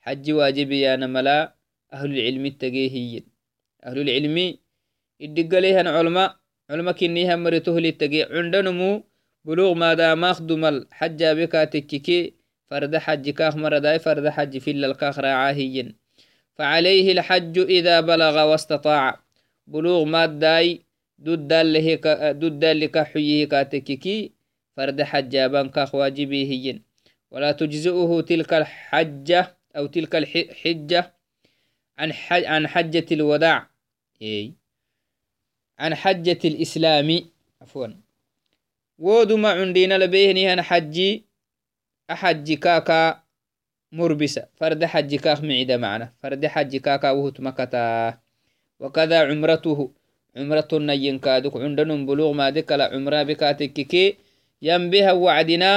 حج 0.00 0.30
واجب 0.30 0.72
يا 0.72 0.96
نملا. 0.96 1.54
أهل 1.92 2.18
العلم 2.18 2.46
التجيهي 2.46 3.22
أهل 3.84 3.98
العلم 3.98 4.58
الدقليها 5.20 5.90
علماء. 5.90 6.36
علماء 6.70 6.94
كنيها 6.94 7.36
مرته 7.36 7.80
للتجي 7.80 8.22
عندنا 8.22 8.70
مو 8.70 9.04
بلوغ 9.44 9.74
ما 9.74 9.94
دام 9.94 10.24
أخدم 10.24 10.64
الحج 10.64 11.24
بكاتك 11.24 12.34
فرد 12.66 12.96
حج 12.96 13.30
كاخ 13.30 13.56
مرد 13.56 13.96
فرد 13.96 14.28
حج 14.28 14.58
في 14.58 14.70
الكاخ 14.70 15.18
راعاهيين 15.18 15.96
فعليه 16.54 17.12
الحج 17.12 17.58
إذا 17.58 18.00
بلغ 18.00 18.50
واستطاع. 18.50 19.20
بلوغ 19.66 20.04
ماداي 20.04 20.82
دود 21.18 21.48
دود 22.38 22.64
لك 22.64 22.98
حيه 22.98 23.48
كاتككي 23.48 24.33
فرد 24.76 25.02
حجابان 25.02 25.68
كاخ 25.68 25.94
واجبي 25.94 26.50
هين 26.50 26.82
ولا 27.30 27.52
تجزئه 27.52 28.20
تلك 28.20 28.54
الحجة 28.54 29.56
أو 29.76 29.86
تلك 29.86 30.16
الحجة 30.16 31.14
عن 31.98 32.12
حج 32.12 32.44
عن 32.44 32.66
حجة 32.66 33.06
الوداع. 33.12 33.70
إيه. 34.22 34.52
عن 35.78 35.94
حجة 35.94 36.38
الإسلام. 36.44 37.20
عفوا. 37.62 37.86
ودما 38.98 39.50
عندنا 39.50 39.98
لبيهني 39.98 40.52
أنا 40.52 40.62
حجي 40.62 41.24
أحجي 42.10 42.56
كاكا 42.56 43.22
مربسة. 43.92 44.46
فرد 44.56 44.84
حج 44.84 45.14
كاخ 45.14 45.42
معدة 45.42 45.76
معنا. 45.76 46.12
فرد 46.22 46.46
حج 46.46 46.76
كاكا 46.76 47.10
وهت 47.10 47.40
مكتا. 47.40 48.18
وكذا 48.80 49.30
عمرته. 49.30 49.90
عمرة 50.36 50.68
نين 50.72 51.18
كادك 51.18 51.56
عندن 51.56 52.06
بلوغ 52.06 52.32
ما 52.32 52.50
ذكر 52.50 52.80
عمرة 52.82 53.22
بكاتككي 53.22 54.16
ينبها 54.68 55.12
وعدنا. 55.12 55.72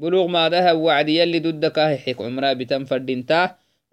بلوغ 0.00 0.26
ما 0.26 0.48
ذها 0.52 0.72
وعد؟ 0.72 1.08
يلي 1.08 1.38
ضدك 1.46 1.76
حيك 2.02 2.18
عمرة 2.26 2.52
بتم 2.58 2.84
فردينتا 2.84 3.40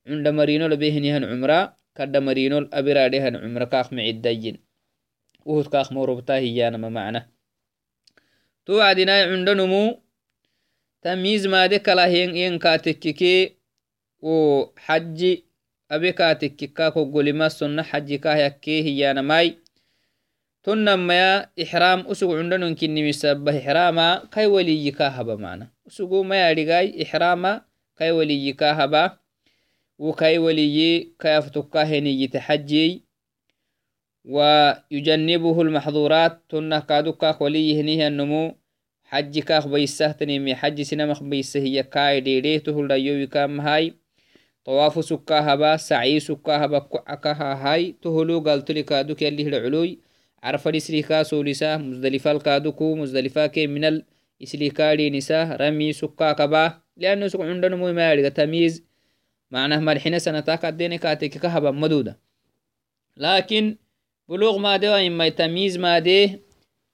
عند 0.07 0.25
مرينو 0.37 0.65
لبيهنهن 0.71 1.23
عمرة. 1.31 1.59
كد 1.97 2.13
مرينو 2.17 2.57
الأبرادهن 2.57 3.35
عمرة. 3.43 3.65
كاخ 3.73 3.87
معدين 3.93 4.55
وهت 5.45 5.67
كاخ 5.73 5.87
مربتا 5.93 6.35
هيانا 6.45 6.77
ما 6.77 6.89
معنا. 6.89 7.21
توعدنا 8.65 9.23
عندنمو 9.23 10.01
تمييز 11.01 11.47
ما 11.47 11.65
دي 11.65 11.79
كلا 11.79 12.05
ين 12.05 12.59
كاتككي 12.59 13.55
و 14.21 14.65
حجي 14.77 15.45
أبي 15.91 16.11
كاتككا 16.11 16.89
كقولي 16.89 17.31
ما 17.31 17.49
سنة 17.49 17.83
حجي 17.83 18.17
كاه 18.17 18.35
يكي 18.35 18.83
هي 18.83 19.13
نماي 19.13 19.57
يا 20.67 21.49
إحرام 21.63 21.99
أسوق 21.99 22.37
عندنا 22.37 22.67
يمكن 22.67 22.93
نمسبه 22.93 23.57
إحراما 23.59 24.29
كي 24.31 24.45
ولي 24.45 24.91
كاهبا 24.91 25.35
معنا. 25.35 25.71
أسوق 25.87 26.21
ما 26.21 26.49
يرجعي 26.49 27.03
إحراما 27.03 27.61
كي 27.97 28.11
ولي 28.11 28.53
كاهبا 28.53 29.17
وكي 29.99 30.37
ولي 30.37 31.09
كافتكا 31.19 31.83
هني 31.83 32.21
يتحجي. 32.23 33.05
ويجنبه 34.25 35.61
المحظورات 35.61 36.41
تنه 36.49 36.79
كادوكا 36.79 37.37
ولي 37.43 37.81
هنيه 37.81 38.07
النمو 38.07 38.55
حج 39.03 39.39
كاخ 39.39 39.67
بيسه 39.67 40.11
تنمي. 40.11 40.55
حج 40.55 40.81
سينمخ 40.81 41.23
بيسه 41.23 41.59
هي 41.59 41.83
كاي 41.83 42.21
ديديه 42.21 42.57
تهل 42.57 42.87
دايوي 42.87 43.27
كام 43.27 43.61
هاي 43.61 43.93
طواف 44.65 45.05
سكا 45.05 45.53
هبا. 45.53 45.77
سعي 45.77 46.19
سكا 46.19 46.65
هبا 46.65 46.79
كعكا 46.79 47.33
هاي. 47.33 47.95
تهلو 48.01 48.39
قالت 48.39 48.71
لك 48.71 48.93
هادوك 48.93 49.21
يلي 49.21 49.47
هلعلوي. 49.47 50.10
عرف 50.43 50.67
الإسليكا 50.67 51.23
سولسا 51.23 51.77
مزدلفة 51.77 52.31
الكادوكو 52.31 52.95
مزدلفة 52.95 53.47
كي 53.47 53.67
من 53.67 53.85
الإسليكا 53.85 55.09
نسا 55.09 55.55
رمي 55.55 55.93
سكا 55.93 56.31
كبا 56.31 56.81
لأنه 56.97 57.27
سكو 57.27 57.43
عندنا 57.43 57.75
مالك 57.75 58.33
تمييز. 58.33 58.83
معناه 59.51 59.79
مالحنا 59.79 60.19
سنتاك 60.19 60.65
الدين 60.65 60.95
كاتك 60.95 61.29
كهبا 61.29 61.71
مدودة. 61.71 62.19
لكن 63.17 63.77
بلوغ 64.29 64.57
ما 64.57 64.77
دي 64.77 64.89
وإما 64.89 65.29
تمييز 65.29 65.77
ما 65.77 65.99
دي 65.99 66.39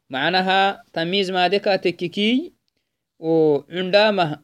معناها 0.10 0.84
تمييز 0.94 1.32
ما 1.32 1.48
دي 1.48 1.60
كاتككي 1.60 2.54
وعندما 3.20 4.44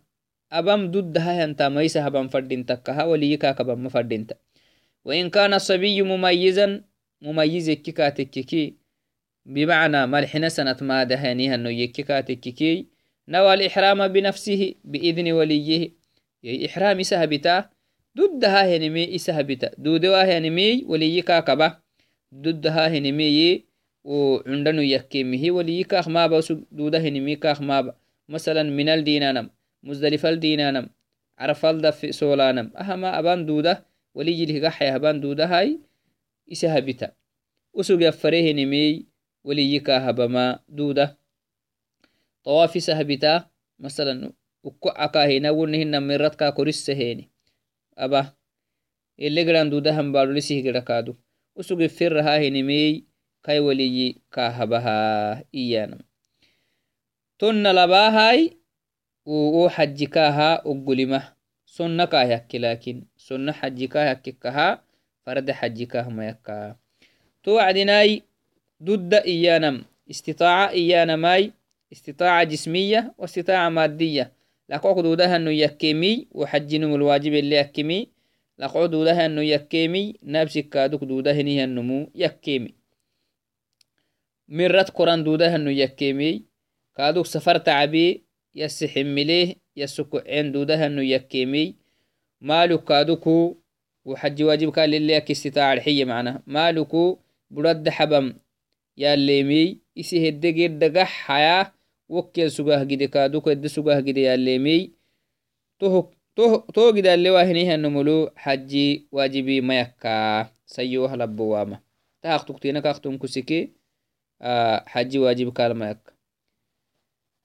أبام 0.51 0.91
ضدها 0.91 1.43
أنت 1.43 1.62
ميسا 1.62 2.07
هبام 2.07 2.27
فردين 2.27 2.65
تكها 2.65 3.03
وليكا 3.03 3.51
كبام 3.51 3.83
مفردين 3.83 4.27
وإن 5.05 5.29
كان 5.29 5.53
الصبي 5.53 6.01
مميزا 6.01 6.83
مميز 7.22 7.72
كاتككي 7.72 8.82
بمعنى 9.45 10.07
ملحنا 10.07 10.50
سنة 10.50 10.77
ما 10.81 11.03
دهانيها 11.03 11.55
أنه 11.55 11.69
يككاتككي 11.69 12.88
نوى 13.27 13.53
الإحرام 13.53 14.07
بنفسه 14.07 14.75
بإذن 14.83 15.31
وليه. 15.31 15.91
إحرام 16.65 17.03
سهبتا 17.03 17.69
ضدها 18.17 18.77
هنمي 18.77 19.15
إسهبتا 19.15 19.71
دودها 19.77 20.38
هنمي 20.38 20.83
وليكا 20.88 21.39
كبا 21.39 21.79
ضدها 22.35 22.88
هنمي 22.88 23.63
وعندنا 24.03 24.81
يكيمه 24.81 25.51
وليكا 25.51 26.01
خمابا 26.01 26.41
دوده 26.71 27.00
هنمي 27.00 27.35
كاخمابا. 27.35 27.95
مثلا 28.29 28.63
من 28.63 28.89
الدينانم 28.89 29.50
مزدلف 29.83 30.25
الدينانم 30.25 30.89
عرف 31.39 31.65
الدف 31.65 32.15
سولانم. 32.15 32.71
أهما 32.77 33.19
أبان 33.19 33.45
دودة 33.45 33.85
ولي 34.15 34.45
جله 34.45 34.67
قحي 34.67 34.95
أبان 34.95 35.21
دودة 35.21 35.45
هاي 35.45 35.79
إسهبتا 36.51 37.12
أسوق 37.79 38.03
يفريه 38.03 38.53
نمي 38.53 39.12
weliyikahabama 39.43 40.59
duda 40.67 41.15
طawaafi 42.43 42.81
sahbita 42.81 43.50
masalan 43.79 44.31
uko 44.63 44.89
akahina 44.95 45.51
wonehinamiradka 45.51 46.51
koriseheni 46.51 47.29
abah 47.95 48.31
ilegran 49.17 49.69
dudahan 49.69 50.12
badolisihgirakaadu 50.12 51.15
usugin 51.55 51.89
firahahinimey 51.89 53.03
kai 53.45 53.59
waliyi 53.59 54.21
kahabaha 54.31 55.43
iyanam 55.51 56.00
tonna 57.38 57.73
labahai 57.73 58.57
uu 59.27 59.67
xajikaha 59.69 60.63
uggulima 60.65 61.35
sonna 61.67 62.07
kahyakki 62.07 62.59
laakiin 62.59 63.00
sonna 63.17 63.51
xajikah 63.53 64.05
yakkikaha 64.15 64.67
farda 65.25 65.53
xajikah 65.53 66.07
mayakka 66.12 66.75
to 67.43 67.55
wacdinai 67.59 68.23
dudda 68.85 69.19
iyanam 69.33 69.75
istitaaca 70.11 70.75
iyanamai 70.81 71.51
استطاعة 71.93 72.43
جسمية 72.43 73.13
واستطاعة 73.17 73.69
مادية. 73.69 74.31
لقعد 74.69 75.03
دودها 75.03 75.35
أنه 75.35 75.51
يكيمي 75.51 76.27
وحجنم 76.31 76.95
الواجب 76.95 77.33
اللي 77.33 77.55
يكيمي. 77.55 78.07
لقعد 78.59 78.91
دودها 78.91 79.25
أنه 79.25 79.41
يكيمي 79.41 80.15
نفسك 80.23 80.69
كادوك 80.69 81.03
دودها 81.03 81.41
نيه 81.41 81.63
النمو 81.63 82.11
يكيمي. 82.15 82.73
مرت 84.47 84.89
قرآن 84.89 85.23
دودها 85.23 85.55
أنه 85.55 85.71
يكيمي. 85.71 86.43
كادوك 86.97 87.25
سفر 87.25 87.57
تعبي 87.57 88.23
يسحمليه 88.55 89.55
يسكعين 89.75 90.51
دودها 90.51 90.85
أنه 90.85 91.01
يكيمي. 91.01 91.75
مالك 92.41 92.83
كادوكو 92.83 93.57
وحج 94.05 94.43
واجب 94.43 94.71
كان 94.71 94.89
للي 94.89 95.23
استطاعة 95.31 95.73
الحية 95.73 96.05
معنا. 96.05 96.41
مالكو 96.47 97.19
برد 97.51 97.89
حبم. 97.89 98.33
إسي 99.00 100.29
هدقير 100.29 100.71
دقح 100.77 101.07
حياه 101.07 101.73
wokkel 102.13 102.50
sugah 102.51 102.85
gide 102.85 103.07
kaduko 103.07 103.51
edde 103.51 103.70
sugah 103.70 103.98
gide 104.05 104.22
yallemey 104.29 104.91
to 105.79 106.83
gidalewahinihyanumulu 106.96 108.31
haji 108.35 109.07
wajibi 109.11 109.61
mayakka 109.61 110.50
sayoah 110.65 111.18
labowama 111.18 111.81
tahaqtuktina 112.22 112.81
kaktun 112.81 113.18
kusike 113.18 113.74
haji 114.85 115.18
wajib 115.20 115.53
kalmayakka 115.53 116.13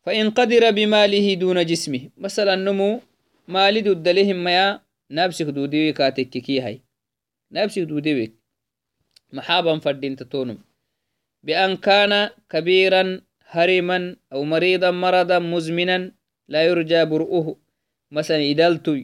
فإن 0.09 0.31
قدر 0.31 0.71
بماله 0.71 1.35
دون 1.35 1.67
جسمه 1.67 2.11
مثلا 2.17 2.55
نمو 2.57 3.01
مالي 3.49 3.81
دودلهم 3.81 4.45
ميا 4.45 4.81
نابسك 5.11 5.47
دوديوي 5.47 5.93
كاتككي 5.93 6.61
هاي 6.61 6.81
نابسك 7.51 7.83
دوديوي 7.83 8.33
محابا 9.33 9.79
فردين 9.79 10.17
تتونم 10.17 10.59
بأن 11.43 11.77
كان 11.77 12.31
كبيرا 12.51 13.21
هرما 13.47 14.17
أو 14.33 14.45
مريضا 14.45 14.91
مرضا 14.91 15.39
مزمنا 15.39 16.13
لا 16.49 16.67
يرجى 16.67 17.05
برؤه. 17.05 17.57
مثلا 18.11 18.51
إدالتو 18.51 19.03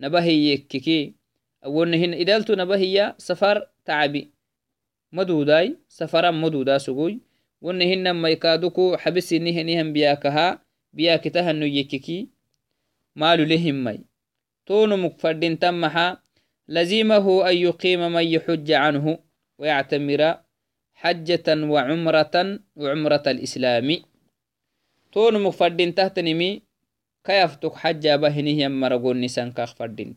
نبهي 0.00 0.52
يككي 0.52 1.14
أو 1.64 1.82
إنهن 1.82 2.14
إدالتو 2.14 2.54
نبهي 2.54 3.14
سفر 3.18 3.66
تعبي. 3.84 4.30
مدوداي 5.12 5.76
سفرا 5.88 6.30
مدودا 6.30 6.78
سقوي. 6.78 7.20
ونهن 7.62 8.10
ما 8.10 8.28
يكادوكو 8.28 8.96
حبس 8.96 9.32
نهنهم 9.32 9.92
بياكها 9.92 10.62
بياكتها 10.92 11.52
نيككي 11.52 12.28
مالو 13.16 13.44
لهم 13.44 13.84
مي 13.84 14.00
تون 14.66 15.00
مكفردين 15.00 15.58
تمها. 15.58 16.22
لزيمه 16.68 17.50
أن 17.50 17.56
يقيم 17.56 18.12
من 18.12 18.24
يحج 18.24 18.72
عنه 18.72 19.18
ويعتمر. 19.58 20.34
حجة 21.00 21.48
وعمرة 21.48 22.60
وعمرة 22.76 23.22
الإسلام. 23.26 23.88
تون 25.12 25.42
مفردين 25.42 25.94
تحت 25.94 26.18
نمي 26.18 26.62
كيفتك 27.24 27.74
حجة 27.74 28.16
بهنه 28.16 28.50
يمرقون 28.50 29.20
نسان 29.20 29.52
كاخ 29.52 29.74
فردين 29.74 30.16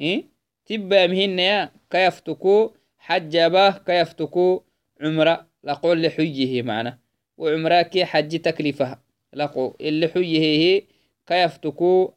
إيه؟ 0.00 0.24
تبا 0.66 1.06
مهن 1.06 1.38
يا 1.38 1.72
كيفتكو 1.90 2.74
حجة 2.98 3.48
به 3.48 3.70
كيفتكو 3.70 4.62
عمرة. 5.00 5.46
لقول 5.64 6.02
لحيه 6.02 6.62
معنا. 6.62 6.98
وعمرة 7.38 7.82
كي 7.82 8.04
حج 8.04 8.40
تكلفها 8.40 9.02
لقو 9.32 9.74
اللي 9.80 10.08
حيه 10.08 10.38
هي 10.38 10.82
كيفتكو 11.26 12.12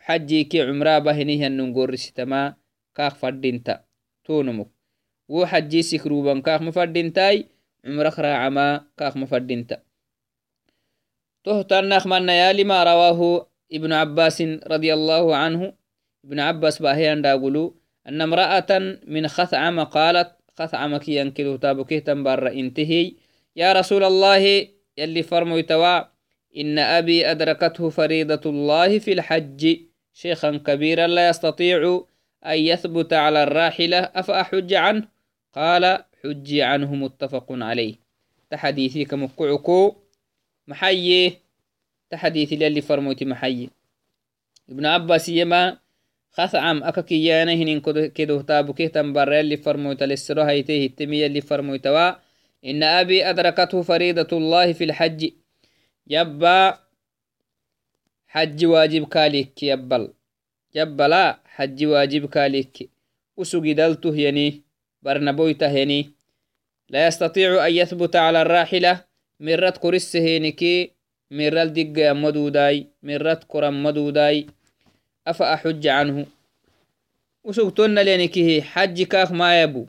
حجي 0.00 0.44
كي 0.44 0.62
عمرة 0.62 0.98
بهنه 0.98 1.46
النقور 1.46 1.96
ستما 1.96 2.54
كاخ 2.94 3.14
فردين 3.14 3.62
تا. 3.62 3.84
تونمك 4.24 4.77
wo 5.28 5.44
حجي 5.44 5.82
سكروبان 5.82 6.42
كاخ 6.42 6.62
مفردنتاي 6.62 7.46
عمرك 7.84 8.18
راعما 8.18 8.84
كاخ 8.96 9.16
مفردنتا 9.16 9.78
تهتنخ 11.44 12.06
من 12.06 12.26
ما 12.66 12.84
رواه 12.84 13.46
ابن 13.72 13.92
عباس 13.92 14.42
رضي 14.42 14.94
الله 14.94 15.36
عنه. 15.36 15.72
ابن 16.24 16.40
عباس 16.40 16.82
باهيان 16.82 17.22
داقلو 17.22 17.74
أن 18.08 18.20
امرأة 18.20 18.98
من 19.06 19.28
خثعم 19.28 19.80
قالت 19.80 20.30
خثعم 20.58 20.96
كي 20.96 21.16
ينكلو 21.16 21.56
تابكيه 21.56 21.98
تنبر 21.98 22.52
انتهي 22.52 23.12
يا 23.56 23.72
رسول 23.72 24.04
الله 24.04 24.68
يلي 24.98 25.22
فرمو 25.22 25.60
توا 25.60 26.00
إن 26.56 26.78
أبي 26.78 27.30
أدركته 27.30 27.88
فريضة 27.88 28.50
الله 28.50 28.98
في 28.98 29.12
الحج. 29.12 29.76
شيخا 30.12 30.56
كبيرا 30.56 31.06
لا 31.06 31.28
يستطيع 31.28 32.02
أن 32.46 32.58
يثبت 32.58 33.12
على 33.12 33.42
الراحلة 33.42 33.98
أفأحج 33.98 34.74
عنه؟ 34.74 35.17
قال 35.54 36.04
حجي 36.24 36.62
عنه 36.62 36.94
متفق 36.94 37.46
عليه. 37.50 37.94
تحديثي 38.50 39.04
كمقعكو 39.04 39.96
محيي 40.68 41.38
تحديثي 42.10 42.56
للي 42.56 42.80
فرموتي 42.80 43.24
محيي. 43.24 43.70
ابن 44.70 44.86
عباس 44.86 45.28
يما 45.28 45.78
خثعم 46.30 46.84
أككيانا 46.84 47.52
هنين 47.52 47.80
كدو 48.08 48.40
تابو 48.40 48.72
كيه 48.72 48.88
تنبر 48.88 49.40
اللي 49.40 49.56
فرموت 49.56 50.02
للسرو 50.02 50.42
هيتيه 50.42 50.86
التمية 50.86 51.26
اللي 51.26 51.40
فرموتوا 51.40 52.10
إن 52.64 52.82
أبي 52.82 53.30
أدركته 53.30 53.82
فريضة 53.82 54.36
الله 54.36 54.72
في 54.72 54.84
الحج. 54.84 55.30
يبا 56.06 56.78
حج 58.26 58.64
واجب 58.64 59.08
كاليك 59.08 59.62
يبل. 59.62 60.12
يبلا 60.74 61.40
حج 61.44 61.84
واجب 61.84 62.26
كاليك. 62.26 62.90
وسجدلته 63.36 64.16
يعني 65.02 65.18
برنبويتهني 65.18 66.10
لا 66.88 67.06
يستطيع 67.06 67.66
أن 67.66 67.72
يثبت 67.72 68.16
على 68.16 68.42
الراحلة. 68.42 69.04
مرت 69.40 69.78
قرسهنكي 69.78 70.92
مرال 71.30 71.72
دق 71.72 72.12
مدوداي 72.12 72.86
مرت 73.02 73.44
قرم 73.44 73.82
مدوداي. 73.82 74.46
أفأحج 75.26 75.86
عنه. 75.86 76.26
وسوقتنا 77.44 78.00
لينكيه 78.00 78.62
حج 78.62 79.02
كاخ 79.02 79.32
ما 79.32 79.62
يبو. 79.62 79.86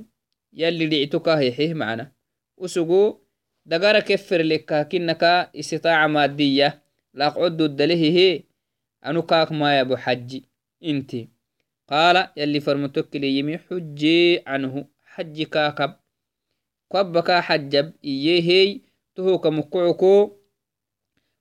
يلي 0.53 0.87
دعتك 0.87 1.29
هيحيه 1.29 1.73
معنا. 1.73 2.11
وسوقو 2.57 3.17
دقار 3.65 3.99
كفر 3.99 4.41
لك 4.41 4.87
كنك 4.91 5.23
استطاعة 5.55 6.07
مادية. 6.07 6.81
لا 7.13 7.29
قعد 7.29 7.61
الدله 7.61 7.95
هي 7.95 8.43
أنو 9.05 9.21
كاك 9.21 9.51
ما 9.51 9.79
يبو 9.79 9.95
حج 9.95 10.41
إنتي. 10.83 11.27
قال 11.89 12.27
يلي 12.37 12.59
فرمتك 12.59 13.15
لي 13.15 13.39
يمي 13.39 13.57
حجي 13.57 14.43
عنه. 14.47 14.85
حج 15.19 15.43
كاكب 15.43 15.91
كبكا 16.91 17.41
حجب 17.41 17.91
إيهي 18.03 18.81
تهو 19.15 19.37
كمكعكو 19.43 20.31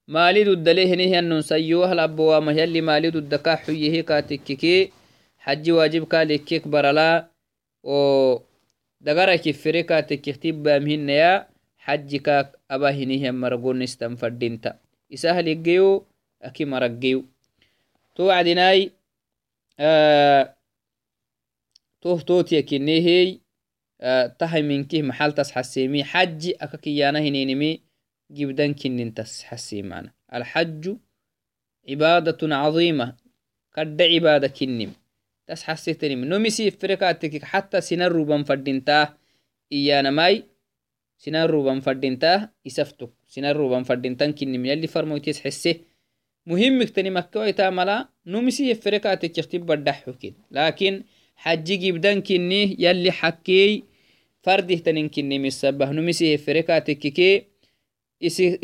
مالي 0.08 0.44
دود 0.44 0.68
لهنه 0.68 1.18
أنن 1.18 1.42
سيوه 1.42 1.92
الأبوا 1.92 2.50
يلي 2.58 2.80
مالي 2.80 3.10
دود 3.10 3.34
كا 3.34 3.54
حيه 3.54 4.00
كاتككي 4.02 4.90
حج 5.38 5.70
واجب 5.70 6.04
كالكيك 6.04 6.68
برلا 6.68 7.30
و 7.82 7.94
دغرا 9.00 9.36
كفري 9.36 9.82
كاتككتب 9.82 10.62
بامهن 10.62 11.08
يا 11.08 11.46
حج 11.78 12.16
كاك 12.16 12.58
أبا 12.70 12.90
هنه 12.90 13.30
مرقون 13.30 13.82
استنفردينتا 13.82 14.78
إسهل 15.14 15.48
إجيو 15.48 16.06
أكي 16.42 16.64
مرقيو 16.64 17.24
توعدناي 18.16 18.90
آه 19.80 20.54
توه 22.00 22.20
توتي 22.20 22.62
كنيهي 22.62 23.47
آه 24.00 24.26
تهي 24.26 24.62
منكه 24.62 25.02
محل 25.02 25.32
تسحسيمي. 25.32 26.04
حج 26.04 26.52
أكاكيانا 26.60 27.18
هنينمي 27.18 27.80
جبدان 28.30 28.74
كنين 28.74 29.14
تسحسي 29.14 29.82
معنا 29.82 30.12
الحج 30.34 30.96
عبادة 31.88 32.56
عظيمة. 32.56 33.16
قد 33.76 34.02
عبادة 34.02 34.48
كنم 34.48 34.92
تسحسيتنم. 35.46 36.24
نمسي 36.24 36.70
فرقاتك 36.70 37.44
حتى 37.44 37.80
سنر 37.80 38.12
روبان 38.12 38.44
فردينتا 38.44 39.14
إيانا 39.72 40.10
ماي 40.10 40.44
سنر 41.18 41.50
روبان 41.50 41.80
فردينتا 41.80 42.48
إسفتك. 42.66 43.10
سنر 43.26 43.56
روبان 43.56 43.84
فردينتان 43.84 44.32
كنم 44.32 44.66
يلي 44.66 44.86
فرموتيس 44.86 45.40
حسيه 45.40 45.88
muhimik 46.48 46.96
tani 46.96 47.10
makkawaita 47.12 47.68
numisi 48.24 48.72
yeferekatek 48.72 49.36
yaktib 49.36 49.68
baddaxukin 49.68 50.34
lakin 50.50 51.04
xaji 51.44 51.74
gibdankini 51.78 52.74
yalli 52.78 53.10
xakkey 53.20 53.84
fardihtanin 54.44 55.08
kinnimisabah 55.14 55.90
numisi 55.96 56.24
yeferekatekkike 56.32 57.30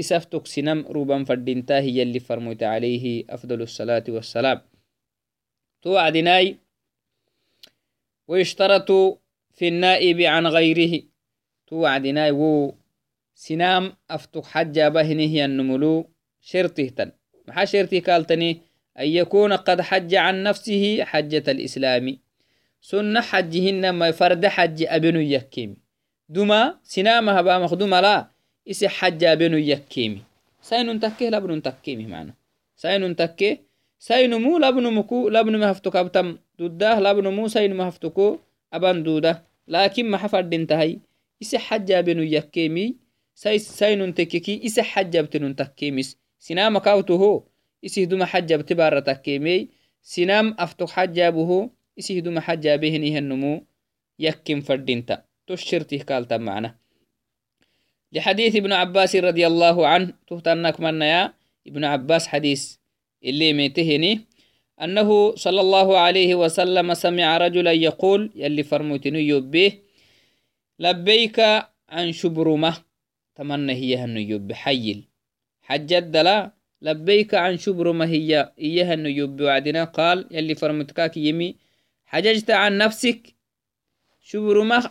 isaftok 0.02 0.44
sinam 0.50 0.82
ruban 0.94 1.22
fadintahi 1.28 1.90
yalli 1.98 2.20
farmoyta 2.20 2.70
alayhi 2.72 3.24
afdal 3.28 3.60
الصلاة 3.62 4.04
والسلام 4.08 4.60
توعدناي 5.82 6.56
ويشترط 8.28 8.90
في 9.54 9.68
النائب 9.68 10.20
عن 10.20 10.46
غيره 10.46 11.02
توعدناي 11.66 12.30
و 12.30 12.74
سنام 13.34 13.92
أفتق 14.10 14.44
حجة 14.44 14.88
بهنه 14.88 15.44
النملو 15.44 16.10
شرطه 16.40 17.12
maxaa 17.48 17.84
shertii 22.84 23.22
kaaltani 23.22 23.86
an 23.86 24.00
yakuna 24.00 24.10
qad 24.10 24.10
xaja 24.10 24.10
can 24.10 24.10
nafsihi 24.10 24.10
xajat 24.10 24.10
alislaami 24.10 24.10
sunna 24.10 24.10
xajihinamai 24.10 24.12
farda 24.12 24.50
xaji 24.50 24.84
abenu 24.88 25.20
yakkemi 25.22 25.76
duma 26.28 26.80
sinama 26.82 27.32
habamak 27.34 27.72
dumala 27.78 28.30
ise 28.64 28.88
xaja 28.88 29.32
abenu 29.32 29.58
yakkemi 29.58 30.20
sainun 30.60 31.00
takke 31.00 31.30
labnun 31.30 31.62
takkemi 31.62 32.06
mana 32.06 32.32
sainun 32.76 33.14
takke 33.14 33.60
sainumu 33.98 34.58
labnumuku 34.58 35.30
labnumi 35.30 35.64
haftokabtam 35.64 36.38
duddah 36.58 37.00
labnumu 37.00 37.48
sainumu 37.48 37.82
haftuko 37.82 38.40
aban 38.70 39.02
duda 39.04 39.42
lakin 39.66 40.06
maxa 40.08 40.28
fadintahay 40.28 40.98
ise 41.40 41.58
xaja 41.58 41.98
abenu 41.98 42.22
yakkemi 42.24 42.96
sainun 43.34 44.12
tekkeki 44.12 44.60
ise 44.62 44.82
xajabtenun 44.82 45.54
takkemis 45.54 46.16
sinama 46.38 46.80
kautuho 46.80 47.46
isihduma 47.82 48.26
xajabti 48.26 48.74
bara 48.74 49.02
takkemey 49.02 49.68
sinam 50.02 50.54
aftok 50.58 50.90
xajabuho 50.90 51.70
isihduma 51.96 52.40
xajabehinihannumu 52.40 53.66
yakin 54.18 54.62
fadinta 54.62 55.24
تشرته 55.46 56.08
كالتا 56.08 56.36
معنا. 56.36 56.74
لحديث 58.12 58.56
ابن 58.56 58.72
عباس 58.72 59.16
رضي 59.16 59.46
الله 59.46 59.76
عنه 59.86 60.12
تهتنك 60.26 60.80
من 60.80 61.02
يا 61.02 61.34
ابن 61.66 61.84
عباس 61.84 62.26
حديث 62.26 62.76
اللي 63.24 63.52
ميتهني 63.52 64.20
أنه 64.82 65.34
صلى 65.34 65.60
الله 65.60 65.98
عليه 65.98 66.34
وسلم 66.34 66.94
سمع 66.94 67.38
رجلا 67.38 67.72
يقول 67.72 68.30
يلي 68.34 68.62
فرموتنو 68.62 69.18
يبه 69.18 69.72
لبيك 70.78 71.38
عن 71.88 72.12
شبرمة. 72.12 72.72
تمنى 73.34 73.72
هي 73.72 73.96
هنو 73.96 74.20
يب 74.20 74.52
حيل. 74.52 75.04
حجد 75.62 76.10
دلا 76.10 76.52
لبيك 76.82 77.34
عن 77.34 77.56
شبر 77.56 77.92
ما 77.92 78.06
هي 78.06 78.52
إياها 78.58 78.94
النجوب 78.94 79.40
وعدنا 79.40 79.84
قال 79.84 80.28
يلي 80.30 80.54
فرمتكاك 80.54 81.16
يمي 81.16 81.56
حججت 82.14 82.50
عن 82.50 82.78
نفسك. 82.78 83.34
شبر 84.20 84.62
ما 84.62 84.90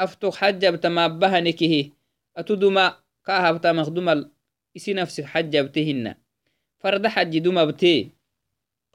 أفتق 0.00 0.34
حجبت 0.34 0.86
ما 0.86 1.06
بهنكه. 1.06 1.90
أتدما 2.36 2.96
كاهبت 3.26 3.66
مخدوم 3.66 4.30
إسي 4.76 4.92
نفسك 4.92 5.24
حجبتهن. 5.24 6.14
فرد 6.78 7.06
حج 7.06 7.38
دما 7.38 7.64
بتي. 7.64 8.10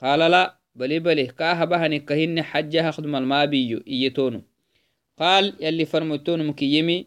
قال 0.01 0.19
لا 0.31 0.57
بلي 0.75 0.99
بلي 0.99 1.25
كاهبهنك 1.27 2.05
كهن 2.05 2.41
حجها 2.41 2.91
خدم 2.91 3.15
المابيو 3.15 3.83
إيتونو 3.87 4.41
قال 5.17 5.53
يلي 5.59 5.85
فرمتون 5.85 6.47
مكيمي 6.47 7.05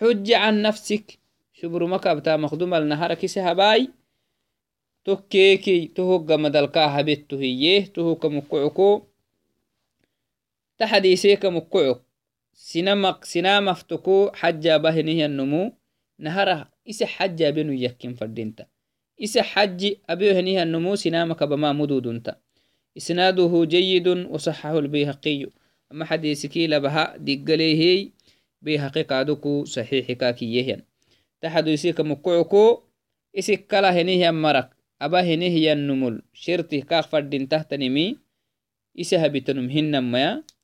حج 0.00 0.32
عن 0.32 0.62
نفسك. 0.62 1.18
شبر 1.52 1.86
مكابتا 1.86 2.36
مخدوم 2.36 2.74
النهار 2.74 3.14
كيسي 3.14 3.40
هباي. 3.40 3.90
tokkeeki 5.04 5.88
tohogga 5.96 6.38
madalkaa 6.38 6.88
habetto 6.88 7.36
hiyyeh 7.36 7.88
tohoka 7.92 8.28
mukkucuko 8.28 9.09
ta 10.80 10.88
hadiiseeka 10.88 11.52
mukkucuk 11.52 12.00
sinamaftoko 13.22 14.32
xajabahenihiyannomu 14.32 15.76
nahara 16.18 16.72
ise 16.84 17.04
xaji 17.06 17.44
abenu 17.44 17.72
yakkin 17.76 18.16
fadinta 18.16 18.64
ise 19.16 19.42
xaji 19.44 20.00
abeohenihiyannomu 20.08 20.96
sinamakabama 20.96 21.76
mududunta 21.76 22.40
isnaaduhu 22.96 23.66
jayidun 23.68 24.24
wasaxahu 24.32 24.80
lbayhaqiyu 24.80 25.52
ama 25.92 26.08
xadiisiki 26.08 26.64
labaha 26.72 27.12
diggalehey 27.20 28.16
bayhaqi 28.64 29.04
kaaduku 29.04 29.68
saxiixi 29.68 30.16
kaakiyehyan 30.16 30.80
ta 31.40 31.52
xadiiseka 31.52 32.04
mukkucuko 32.04 32.88
isik 33.36 33.68
kala 33.68 33.92
henihiyan 33.92 34.32
marak 34.34 34.72
aba 34.96 35.20
hinehyanumul 35.28 36.24
shirtih 36.32 36.88
kaak 36.88 37.04
fadintahtanimi 37.12 38.16
isa 38.96 39.20
habitanum 39.20 39.68
hinamaya 39.68 40.40
sinamak 40.40 40.59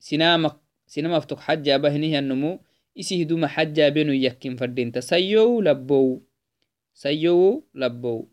sinamaftok 0.00 1.40
xajaba 1.46 1.90
hinihiyanmu 1.94 2.50
isihduma 3.00 3.46
xajabenu 3.48 4.12
yakkin 4.16 4.56
fadinta 4.56 4.98
sayow 5.02 5.60
labow 5.62 6.18
sayow 6.92 7.62
labow 7.74 8.26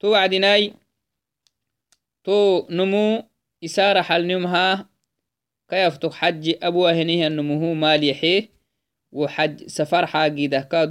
to 0.00 0.10
wacdinai 0.10 0.74
to 2.24 2.66
numu 2.68 3.22
isara 3.60 4.02
xalnimha 4.02 4.88
kayaftok 5.70 6.12
xaji 6.18 6.58
abua 6.60 6.92
hinihiyanumuhu 6.98 7.74
maalyaxe 7.74 8.48
wo 9.12 9.28
xaj 9.28 9.70
safar 9.76 10.04
xaagidah 10.12 10.64
ka 10.70 10.86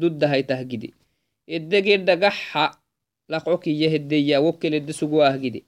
duddahaitah 0.00 0.60
gide 0.70 0.92
edegedagaxa 1.48 2.76
laqo 3.28 3.58
kiya 3.58 3.88
hedeya 3.90 4.40
wokelede 4.44 4.92
sugoah 4.92 5.32
gide 5.42 5.64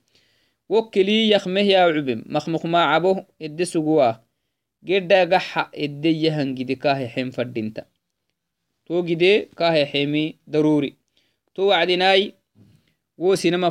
وكليخ 0.71 1.49
مهيا 1.49 1.81
عبم. 1.91 2.23
مخمخ 2.27 2.67
ما 2.67 2.83
عبوه 2.95 3.27
الدسوغواه 3.43 4.23
قردا 4.89 5.21
قحا 5.35 5.71
الديهن 5.75 6.55
قدي 6.55 6.75
كاهي 6.75 7.09
حيم 7.09 7.31
فردينتا. 7.31 7.85
تو 8.87 9.03
قدي 9.03 9.51
كاهي 9.59 9.87
حيمي 9.87 10.37
ضروري. 10.51 10.95
تو 11.55 11.63
وعدناي 11.63 12.35
وو 13.19 13.35
سينما 13.35 13.71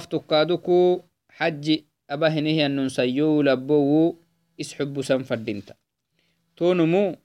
حج 1.30 1.80
أبهنيه 2.10 2.66
أنن 2.66 2.90
سيو 2.90 3.42
لبوو 3.42 4.16
إسحب 4.62 5.02
سن 5.02 5.24
فردينتا. 5.24 5.74
تو 6.58 6.74
نمو 6.74 7.16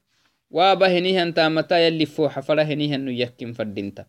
وابهنيه 0.50 1.22
أنتا 1.22 1.48
متى 1.48 1.86
يلي 1.86 2.06
فوحا 2.06 2.40
فرهنيه 2.40 2.94
أنن 2.94 3.08
يكيم 3.08 3.52
فردينتا. 3.52 4.06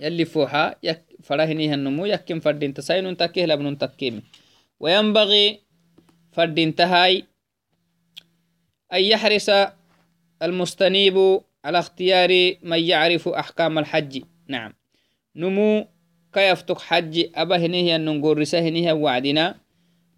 يلي 0.00 0.24
فوحا 0.24 0.74
يك 0.82 1.02
فرهنيه 1.22 1.74
أنن 1.74 2.06
يكيم 2.06 2.40
فردينتا. 2.40 2.82
سينون 2.82 3.16
تكيه 3.16 3.44
لابنون 3.44 3.78
تكيمي 3.78 4.22
وينبغي 4.80 5.60
فردين 6.32 6.74
تهاي 6.74 7.24
أن 8.92 9.02
يحرص 9.02 9.50
المستنيب 10.42 11.40
على 11.64 11.78
اختيار 11.78 12.54
من 12.62 12.78
يعرف 12.78 13.28
أحكام 13.28 13.78
الحج. 13.78 14.22
نعم. 14.48 14.72
نمو 15.36 15.86
كيفتك 16.32 16.80
حج 16.80 17.24
أبا 17.34 17.56
هنيه 17.56 17.96
النقول 17.96 18.38
رسهنيه 18.38 18.92
وعدنا. 18.92 19.54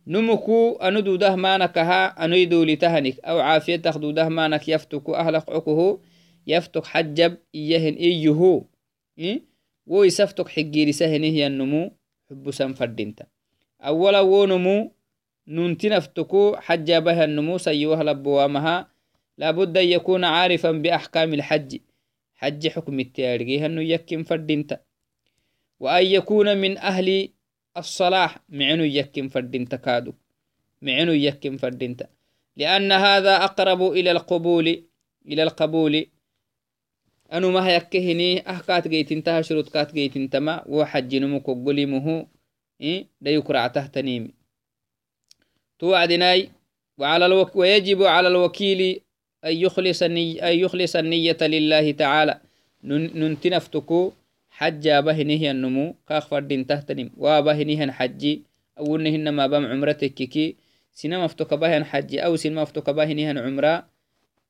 نمكو 0.06 0.72
أنو 0.76 1.00
دوده 1.00 1.36
مانكها 1.36 2.24
أنو 2.24 2.36
يدولي 2.36 2.76
تهنك 2.76 3.20
أو 3.20 3.40
عافية 3.40 3.76
تخدوده 3.76 4.28
مانك 4.28 4.68
يفتك 4.68 5.10
أهلق 5.10 5.50
عكه 5.50 6.00
يفتك 6.46 6.86
حجب 6.86 7.36
إيهن 7.54 7.94
إيهو. 7.94 8.64
إيه؟ 9.18 9.48
wo 9.88 10.04
isaftok 10.04 10.52
xiggiirisahenihyannumu 10.52 11.96
xubusan 12.28 12.76
fadinta 12.76 13.24
أولا 13.24 13.37
ونمو 13.86 14.92
ننتنفتكو 15.48 16.56
حج 16.56 16.92
بها 16.92 17.24
النمو 17.24 17.58
سيوه 17.58 18.02
لبوامها 18.02 18.88
لابد 19.38 19.76
أن 19.78 19.84
يكون 19.84 20.24
عارفا 20.24 20.70
بأحكام 20.70 21.34
الحج. 21.34 21.78
حج 22.34 22.68
حكم 22.68 23.00
التاريخ 23.00 23.62
أنه 23.62 23.82
يكن 23.82 24.22
فردينتا 24.22 24.80
وأن 25.80 26.06
يكون 26.06 26.56
من 26.56 26.78
أهل 26.78 27.28
الصلاح 27.76 28.38
معنو 28.48 28.84
يكن 28.84 29.28
فردينتا 29.28 29.76
كادو. 29.76 30.12
معنو 30.82 31.12
يكن 31.12 31.56
فردينتا 31.56 32.06
لأن 32.56 32.92
هذا 32.92 33.44
أقرب 33.44 33.82
إلى 33.82 34.10
القبول 34.10 34.84
إلى 35.26 35.42
القبول. 35.42 36.06
أنو 37.32 37.50
ما 37.50 37.74
يكهني 37.74 38.50
أحكات 38.50 38.88
جيت 38.88 39.12
انتهى 39.12 39.42
شروط 39.42 39.68
كات 39.68 39.94
جيت 39.94 40.16
انتما. 40.16 40.64
وحج 40.66 41.16
نمو 41.16 41.40
تحت 43.74 43.98
نيمي 43.98 44.30
توعدناي 45.78 46.50
وعلى 46.98 47.26
الوك 47.26 47.56
ويجب 47.56 48.02
على 48.02 48.28
الوكيل 48.28 49.00
أن 49.44 49.56
يخلص 49.56 50.02
النية, 50.02 50.50
أن 50.50 50.58
يخلص 50.58 50.96
النية 50.96 51.36
لله 51.42 51.92
تعالى. 51.92 52.40
ننتنفتكو 52.84 54.12
حج 54.50 54.88
بهنه 54.88 55.42
النمو 55.50 55.94
كاخ 56.08 56.26
فردين 56.26 56.66
تهتنم 56.66 57.10
وبهنه 57.16 57.92
حجي 57.92 58.42
أو 58.78 58.96
نهن 58.96 59.28
ما 59.28 59.46
بام 59.46 59.66
عمرتك 59.66 60.14
كي 60.14 60.56
سينما 60.92 61.24
افتك 61.24 61.54
بهن 61.54 61.84
حجي 61.84 62.18
أو 62.24 62.36
سينما 62.36 62.62
افتك 62.62 62.90
بهنه 62.90 63.40
عمرة 63.40 63.86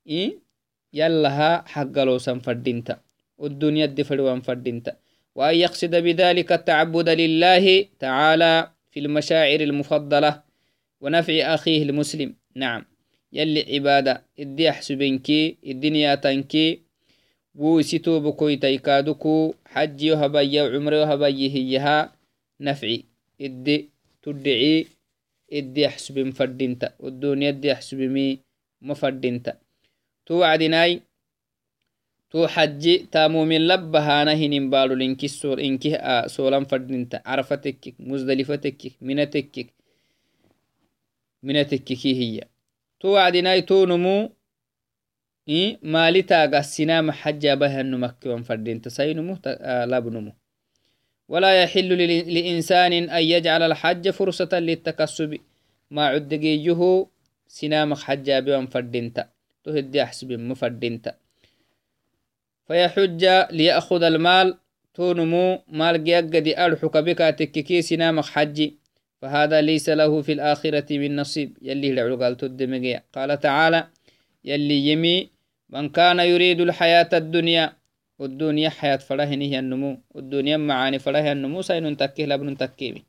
إيه 0.06 0.38
يلها 0.92 1.64
حق 1.68 1.98
لو 1.98 2.18
فردينتا 2.18 3.00
والدنيا 3.38 3.84
الدفر 3.84 4.40
فردينتا 4.40 4.96
وأن 5.38 5.54
يقصد 5.54 5.94
بذلك 5.94 6.52
التعبد 6.52 7.08
لله 7.08 7.86
تعالى 7.98 8.70
في 8.90 8.98
المشاعر 9.00 9.60
المفضلة 9.60 10.42
ونفع 11.00 11.54
أخيه 11.54 11.82
المسلم. 11.82 12.34
نعم. 12.54 12.82
يلي 13.32 13.62
عبادة 13.74 14.22
إدي 14.38 14.70
أحسبنكي 14.70 15.56
الدنيا 15.66 16.14
تنكي 16.14 16.82
ويسيتو 17.54 18.20
بكوي 18.20 18.56
تيكادوكو 18.56 19.54
حج 19.66 20.02
يهبي 20.02 20.60
وعمر 20.62 20.92
يهبي 20.92 21.54
هيها. 21.54 22.12
نفعي. 22.60 23.04
إدي 23.40 23.88
تدعي. 24.22 24.86
إدي 25.52 25.86
أحسب 25.86 26.30
فردينتا 26.30 26.88
والدنيا 26.98 27.48
إدي 27.48 27.72
أحسب 27.72 27.98
مي 27.98 28.38
مفردينتا 28.82 29.54
توعدناي 30.26 31.00
تو 32.30 32.46
حج 32.46 33.06
تامو 33.12 33.44
من 33.44 33.60
لبهانا 33.68 34.32
هنين 34.32 34.70
بالو 34.70 34.94
لنكي 34.94 35.28
سور 35.28 35.60
إنكي 35.60 35.96
آه 35.96 36.26
سولان 36.26 36.64
فردينتا 36.64 37.22
عرفتك 37.26 37.94
مزدلفتك 37.98 38.92
منتك 39.00 39.66
منتك 41.42 41.84
كي 41.84 42.12
هي 42.20 42.40
تو 43.00 43.08
وعدناي 43.08 43.62
تو 43.62 43.84
نمو 43.86 44.30
إيه 45.48 45.78
مالي 45.82 46.22
تاغا 46.22 46.58
السنام 46.58 47.10
حجا 47.10 47.54
بها 47.54 47.82
نمكي 47.82 48.28
وانفردين 48.28 48.82
تسينمو 48.82 49.36
آه 49.46 49.84
لابنمو 49.84 50.32
ولا 51.28 51.62
يحل 51.62 51.88
لإنسان 52.34 52.92
أن 52.92 53.22
يجعل 53.22 53.62
الحج 53.62 54.10
فرصة 54.10 54.52
للتكسب 54.52 55.38
ما 55.90 56.06
عدقيه 56.06 57.06
سنام 57.48 57.94
حجا 57.94 58.40
بوانفردين 58.40 59.12
تهدي 59.64 60.02
أحسب 60.02 60.32
مفردين 60.32 61.02
فيحج 62.68 63.24
ليأخذ 63.50 64.02
المال. 64.02 64.58
تونمو 64.94 65.58
مال 65.68 66.04
جيقدي 66.04 66.58
أرحك 66.64 66.96
بك 66.96 67.18
تككي 67.18 67.82
سنام 67.82 68.20
حجي. 68.20 68.78
فهذا 69.22 69.60
ليس 69.60 69.88
له 69.88 70.22
في 70.22 70.32
الآخرة 70.32 70.98
من 70.98 71.16
نصيب. 71.16 71.58
يلي 71.62 71.92
لعلو 71.92 72.16
قال 72.22 72.36
تدمجي. 72.36 73.00
قال 73.14 73.40
تعالى 73.40 73.86
يلي 74.44 74.88
يمي 74.88 75.30
من 75.70 75.88
كان 75.88 76.18
يريد 76.18 76.60
الحياة 76.60 77.08
الدنيا 77.12 77.72
والدنيا 78.18 78.68
حياة 78.68 78.96
فرهنه 78.96 79.44
هي 79.44 79.58
النمو. 79.58 80.00
والدنيا 80.14 80.56
معاني 80.56 80.98
فله 80.98 81.32
النمو. 81.32 81.62
سين 81.62 81.96
تكيه 81.96 82.24
لابن 82.24 82.56
تكيمي 82.56 83.02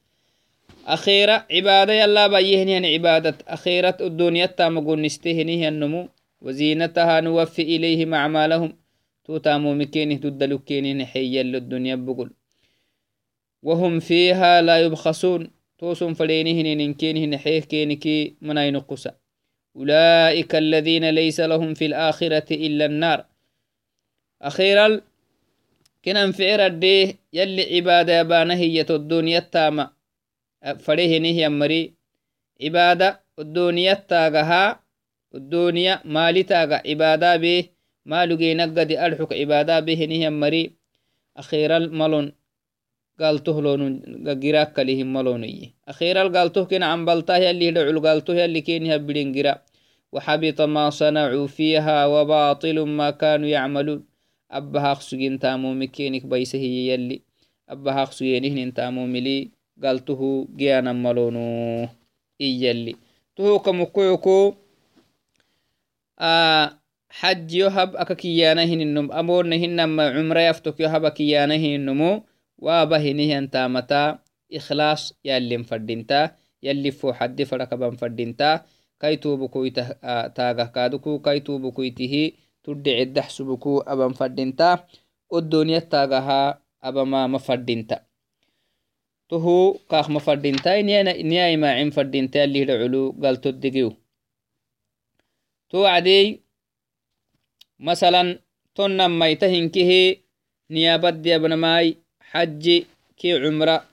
أخيرا 0.88 1.46
عبادة 1.52 1.94
يلا 1.94 2.28
بيهني 2.28 2.78
هن 2.78 2.86
عبادة. 2.86 3.36
أخيرة 3.48 3.98
الدنيا 4.02 4.46
تامقون 4.46 5.02
نستهني 5.02 5.62
هي 5.62 5.68
النمو. 5.68 6.10
وزينتها 6.42 7.22
نوفي 7.22 7.62
إليهم 7.62 8.14
أعمالهم. 8.14 8.89
توتامو 9.30 9.74
مكينه 9.74 10.16
تدلوكينه 10.16 11.06
حيا 11.06 11.44
للدنيا 11.44 11.96
بقول. 11.96 12.30
وهم 13.64 14.00
فيها 14.00 14.62
لا 14.62 14.80
يبخسون. 14.80 15.52
توسم 15.78 16.14
فلينهن 16.14 16.80
إنكينهن 16.80 17.38
حيه 17.38 17.60
كينكي 17.60 18.36
مناي 18.42 18.72
نقصا 18.72 19.12
أولئك 19.76 20.56
الذين 20.56 21.10
ليس 21.10 21.40
لهم 21.40 21.74
في 21.74 21.86
الآخرة 21.86 22.54
إلا 22.54 22.86
النار. 22.86 23.26
أخيرا 24.42 25.02
كنا 26.06 26.32
فعر 26.32 26.66
الديه 26.66 27.16
يلي 27.34 27.76
عبادة 27.76 28.20
يبانه 28.20 28.54
هي 28.54 28.82
الدنيا 28.90 29.40
التامة. 29.40 29.92
فريه 30.80 31.20
نهي 31.20 31.50
مري 31.50 31.94
عبادة 32.64 33.22
الدنيا 33.40 33.94
تاغها 33.94 34.84
الدنيا 35.36 36.02
مالي 36.06 36.44
تاغا 36.44 36.82
عبادة 36.86 37.36
به 37.36 37.79
مري. 40.30 40.74
أخيرا 41.38 41.80
ملون 41.80 42.32
قالته 43.20 43.62
لون 43.62 44.02
جراك 44.40 44.74
كلهم 44.74 45.14
ملوني. 45.14 45.74
أخيرا 45.88 46.28
قالته 46.28 46.64
كن 46.66 46.84
عن 46.84 47.06
بلته 47.06 47.52
اللي 47.52 47.72
دعو 47.72 48.00
قالته 48.00 48.46
اللي 48.46 48.62
كين 48.62 48.86
يبلين 48.86 49.32
جرا 49.32 49.62
وحبط 50.12 50.62
ما 50.62 50.90
صنعوا 50.90 51.48
فيها 51.48 52.06
وباطل 52.06 52.80
ما 52.80 53.10
كانوا 53.12 53.48
يعملون. 53.48 54.06
أبها 54.52 54.94
خسجين 54.94 55.40
تامو 55.40 55.74
مكينك 55.74 56.26
بيسه 56.26 56.60
يلي. 56.60 57.22
أبها 57.70 58.06
خسجينه 58.06 58.72
تامو 58.72 59.06
ملي. 59.06 59.60
قالته 59.84 60.48
جيانا 60.56 60.94
ملونو 60.94 61.88
إيالي 62.42 62.96
تهو 63.36 63.60
كمكويكو 63.60 64.56
آه 66.20 66.79
xajyo 67.10 67.70
hab 67.70 67.98
aka 67.98 68.16
kiyaana 68.16 68.64
hininum 68.70 69.10
amona 69.12 69.56
hinama 69.56 70.14
cumrayaftokiyo 70.14 70.90
haba 70.90 71.12
kiyaana 71.12 71.56
hininumu 71.58 72.22
waaba 72.66 72.98
hinihiantamata 73.00 74.20
ikhlaas 74.50 75.14
yalin 75.24 75.64
fadhinta 75.64 76.36
yali 76.62 76.92
foxadde 76.92 77.46
farakaban 77.50 77.98
fadhinta 77.98 78.64
kaitubukuy 79.02 79.72
taagah 80.38 80.70
kaaduku 80.76 81.20
kaitubukuytihi 81.26 82.24
tuddhiceddax 82.64 83.28
subuku 83.38 83.74
aban 83.92 84.14
fadhinta 84.14 84.84
odoniya 85.30 85.82
taagaha 85.82 86.60
abamama 86.82 87.40
fadhinta 87.40 87.98
tohu 89.30 89.80
kaakma 89.90 90.20
fadhintai 90.20 90.84
niyaimacin 91.30 91.92
fadhinta 91.96 92.40
yalihidha 92.44 92.76
culu 92.82 93.14
galtoddegiw 93.22 93.90
to 95.70 95.78
wacdey 95.86 96.26
tonnan 98.76 99.12
maita 99.12 99.48
hinkihi 99.48 100.22
niyabaddi 100.70 101.34
abnamai 101.34 101.98
حج 102.30 102.84
كي 103.18 103.34
عمرة 103.34 103.86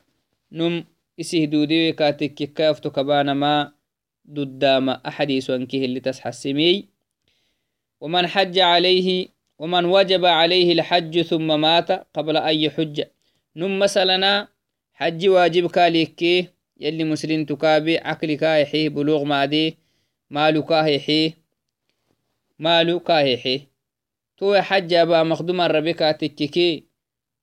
نم 0.52 0.84
إسيه 1.20 1.44
دودي 1.44 1.92
كاتك 1.92 2.52
كافت 2.52 2.88
كبانما 2.88 3.72
ددام 4.24 4.88
أحاديث 4.88 5.50
وانكه 5.50 5.84
اللي 5.84 6.00
تسحسمي. 6.00 6.84
ومن 8.00 8.26
حج 8.26 8.58
عليه 8.58 9.28
ومن 9.58 9.84
وجب 9.84 10.24
عليه 10.24 10.72
الحج 10.72 11.22
ثم 11.22 11.60
مات 11.60 11.90
قبل 12.14 12.36
أن 12.36 12.56
يحج. 12.56 13.02
نم 13.56 13.78
مثلنا 13.78 14.48
حج 14.94 15.28
واجب 15.28 15.70
كاليكي 15.70 16.48
يلي 16.80 17.04
مسلم 17.04 17.44
تكابي 17.44 17.98
عقل 17.98 18.34
كايحي 18.34 18.88
بلوغ 18.88 19.24
مادي 19.24 19.76
مالو 20.30 20.62
كايحي 20.62 21.32
مالو 22.58 23.00
كايحي. 23.00 23.60
تو 24.36 24.60
حج 24.60 24.94
أبا 24.94 25.22
مخدوم 25.22 25.60
الربكة 25.60 26.12
تككي 26.12 26.84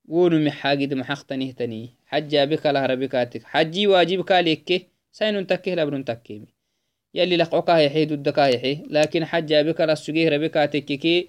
ونمي 0.08 0.50
حاجد 0.50 0.94
محقتني 0.94 1.52
تني 1.52 1.90
حجا 2.06 2.44
بك 2.44 2.66
له 2.66 2.86
ربكاتك 2.86 3.44
حجي 3.44 3.86
واجب 3.86 4.24
كاليك 4.24 4.90
سين 5.12 5.46
تكيه 5.46 5.74
لابن 5.74 6.04
تكيمي 6.04 6.54
يلي 7.14 7.36
لقعك 7.36 7.68
يحي 7.68 8.04
ضدك 8.06 8.38
يحي 8.38 8.82
لكن 8.90 9.24
حجا 9.24 9.62
بك 9.62 9.80
لسجيه 9.80 10.28
ربكاتك 10.28 10.84
كي 10.84 11.28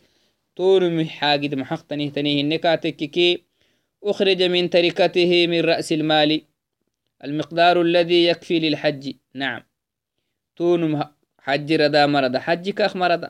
تونمي 0.55 1.05
حاجد 1.05 1.55
محقتني 1.55 2.09
تني 2.09 2.41
النكاتك 2.41 2.95
كي 2.95 3.45
أخرج 4.05 4.43
من 4.43 4.69
تركته 4.69 5.47
من 5.47 5.61
رأس 5.61 5.91
المال. 5.91 6.41
المقدار 7.23 7.81
الذي 7.81 8.25
يكفي 8.25 8.59
للحج. 8.59 9.13
نعم. 9.33 9.63
تونم 10.55 11.03
حج 11.39 11.73
ردا 11.73 12.05
مرض 12.05 12.37
حج 12.37 12.69
كاخ 12.69 12.95
مرض 12.95 13.29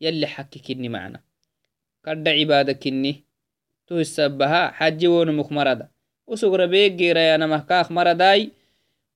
يلي 0.00 0.26
حككني 0.26 0.88
معنا. 0.88 1.23
قد 2.06 2.28
عبادك 2.28 2.86
إني 2.86 3.24
tuhisabaha 3.84 4.72
xaji 4.80 5.08
wonumuk 5.08 5.52
marada. 5.52 5.92
Usugra 6.24 6.64
beeggeerayanamah 6.64 7.68
kaak 7.68 7.92
maradaai 7.92 8.48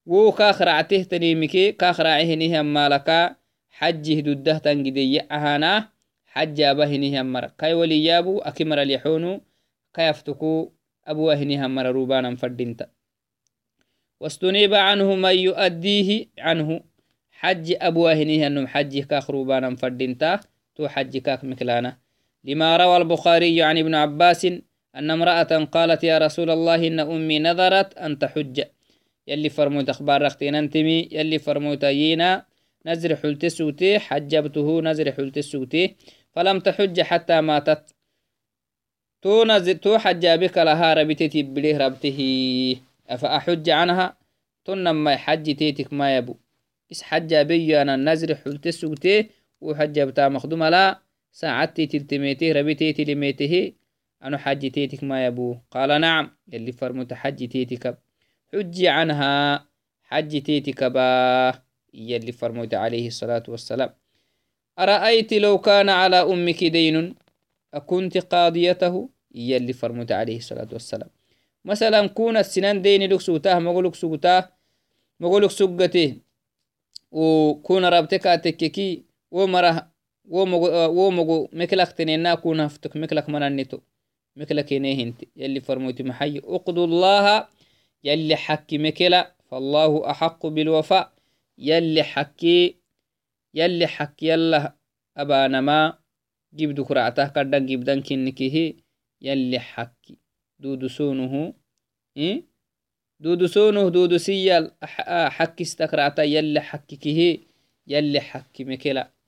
wo 0.05 0.29
kakracteh 0.33 1.09
tanimike 1.09 1.72
kakracehinihan 1.72 2.68
malaka 2.68 3.38
حجه 3.79 4.20
دده 4.20 4.59
تنجدي 4.59 5.20
أهانا 5.22 5.88
حج 6.27 6.61
أبهنه 6.61 7.22
مر 7.22 7.46
كاي 7.59 7.74
وليابو 7.74 8.38
أكمر 8.38 8.83
اليحونو 8.83 9.40
كيفتكو 9.94 10.72
أبوهنه 11.07 11.66
مر 11.66 11.87
روبانا 11.87 12.37
فردينتا 12.37 12.87
واستنيب 14.20 14.74
عنه 14.74 15.14
من 15.14 15.35
يؤديه 15.38 16.27
عنه 16.38 16.81
حج 17.31 17.66
أبوهنه 17.81 18.46
أنهم 18.46 18.66
حج 18.66 18.98
كاخ 18.98 19.31
روبانا 19.31 19.77
فردينتا 19.77 20.40
تو 20.74 20.88
حج 20.88 21.16
كاك 21.16 21.44
مكلانا 21.44 21.98
لما 22.44 22.77
روى 22.77 22.96
البخاري 22.96 23.62
عن 23.62 23.79
ابن 23.79 23.94
عباس 23.94 24.44
أن 24.96 25.11
امرأة 25.11 25.64
قالت 25.64 26.05
يا 26.05 26.18
رسول 26.18 26.51
الله 26.51 26.87
إن 26.87 27.01
أمي 27.01 27.38
نذرت 27.38 27.98
أن 27.98 28.18
تحج. 28.18 28.62
يلي 29.27 29.48
فرموت 29.48 29.88
أخبار 29.88 30.22
رختين 30.22 30.55
أنتمي 30.55 31.09
يلي 31.12 31.38
فرموت 31.38 31.85
يينا 31.85 32.44
نزر 32.87 33.16
حلت 33.16 33.46
سوتي 33.46 33.98
حجبته 33.98 34.81
نزر 34.81 35.12
حلت 35.12 35.38
سوتي 35.38 35.94
فلم 36.33 36.61
تحج 36.61 37.01
حتى 37.01 37.40
ماتت. 37.40 37.94
تو 39.22 39.44
نزر 39.44 39.72
تو 39.72 39.98
حجابك 39.98 40.59
لها 40.59 40.94
ربتتي 40.94 41.42
بليه 41.42 41.77
ربته. 41.77 42.20
أفأحج 43.09 43.70
عنها؟ 43.70 44.16
تنما 44.64 45.16
حج 45.16 45.57
تيتك 45.57 45.92
ما 45.92 46.16
يبو. 46.16 46.37
إس 46.92 47.03
حجابي 47.03 47.83
أنا 47.83 47.96
نزر 47.96 48.35
حلت 48.35 48.68
سوتي 48.68 49.29
وحجبتا 49.61 50.29
مخدوم 50.29 50.64
لا. 50.64 51.08
ساعتي 51.32 51.86
تلتميته 51.86 52.52
ربتيتي 52.52 53.04
لميته 53.04 53.72
أنا 54.22 54.38
حج 54.38 54.70
تيتك 54.70 55.04
ما 55.04 55.26
يبو. 55.26 55.56
قال 55.70 56.00
نعم 56.00 56.30
يلي 56.52 56.72
فرمت 56.72 57.12
حج 57.12 57.48
تيتك. 57.48 57.98
حجي 58.52 58.88
عنها 58.88 59.66
حج 60.02 60.42
تيتك 60.42 60.84
باه 60.84 61.62
يلي 61.94 62.32
فرموت 62.32 62.74
عليه 62.74 63.06
الصلاة 63.06 63.42
والسلام. 63.48 63.90
أرأيت 64.78 65.32
لو 65.32 65.58
كان 65.58 65.88
على 65.88 66.16
أمك 66.16 66.64
دين؟ 66.64 67.14
أكنت 67.74 68.18
قاضيته؟ 68.18 69.08
يلي 69.34 69.72
فرموت 69.72 70.12
عليه 70.12 70.36
الصلاة 70.36 70.68
والسلام. 70.72 71.10
مثلا 71.64 72.06
كون 72.06 72.36
السنان 72.36 72.82
دين 72.82 73.12
لك 73.12 73.20
سوتاه 73.20 73.58
مغلق 73.58 73.94
سوتاه 73.94 74.52
مغلق 75.20 75.50
سقته 75.50 76.16
وكون 77.10 77.84
ربتك 77.84 78.22
تككي 78.22 79.04
ومرة 79.30 79.90
ومغو 80.28 81.48
مكلك 81.52 81.92
تنينا 81.92 82.34
كون 82.34 82.60
هفتك 82.60 82.96
مكلك 82.96 83.28
منانيتو 83.28 83.78
مكلك 84.36 84.72
انت 84.72 85.24
يلي 85.36 85.60
فرموت 85.60 86.02
محي 86.02 86.38
اقضوا 86.38 86.86
الله 86.86 87.48
يلي 88.04 88.36
حكي 88.36 88.78
مكلا 88.78 89.34
فالله 89.50 90.10
أحق 90.10 90.46
بالوفاء 90.46 91.12
يلي 91.58 92.02
حكي 92.02 92.76
يلي 93.54 93.86
حكي 93.86 94.28
يلا 94.28 94.76
أبانما 95.16 95.98
جبدو 96.52 96.84
كرعته 96.84 97.28
كردن 97.28 97.66
جبدن 97.66 98.02
كنكيه 98.02 98.74
يلي 99.20 99.58
حكي 99.58 100.18
دودو 100.58 100.88
سونه 100.88 101.54
إيه؟ 102.16 102.44
دودو 103.20 103.46
سونه 103.46 103.88
دودو 103.88 104.18
سيال 104.18 104.72
حكي 105.36 105.64
استكرعته 105.64 106.22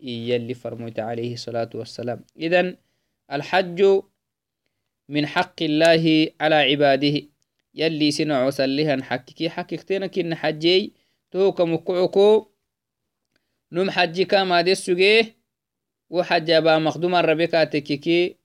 يلي 0.02 0.54
فرموت 0.54 0.98
عليه 1.00 1.34
الصلاة 1.34 1.70
والسلام. 1.74 2.24
إذن 2.36 2.76
الحج 3.32 4.02
من 5.08 5.26
حق 5.26 5.62
الله 5.62 6.30
على 6.40 6.54
عباده. 6.54 7.22
يلي 7.74 8.10
سنع 8.10 8.46
وسلها 8.46 9.02
حقك 9.02 9.46
حقك 9.46 9.82
تينك 9.82 10.18
إن 10.18 10.34
حجي 10.34 10.92
توك 11.30 11.60
مقعكو 11.60 12.46
نم 13.72 13.90
حجك 13.90 14.34
ما 14.34 14.60
دسوغيه 14.60 15.36
وحج 16.10 16.50
أبا 16.50 16.78
مخدوم 16.78 17.14
الربكة 17.14 17.64
تكيكي 17.64 18.36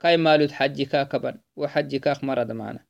كاي 0.00 0.16
مالوت 0.16 0.52
حجك 0.52 1.08
كبن 1.08 1.34
وحجك 1.56 2.08
أخمر 2.08 2.42
دمانا 2.42 2.84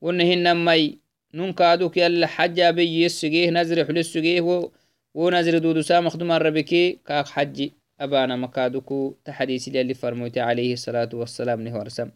ونهي 0.00 0.36
نمي 0.36 0.98
ننكادوك 1.34 1.96
يلي 1.96 2.26
حجا 2.26 2.70
بي 2.70 3.02
يسوغيه 3.02 3.50
نزرح 3.50 3.90
لسوغيه 3.90 4.70
dudusa 5.14 6.02
makduman 6.02 6.40
rabeki 6.42 7.00
kak 7.04 7.26
xaji 7.26 7.74
abana 7.98 8.36
makaduku 8.36 9.16
ta 9.24 9.32
xadisi 9.32 9.70
yalli 9.74 9.94
farmoyte 9.94 10.40
alayhi 10.40 10.72
الصلاة 10.74 11.10
والسلام 11.12 11.60
نهورسم 11.60 12.10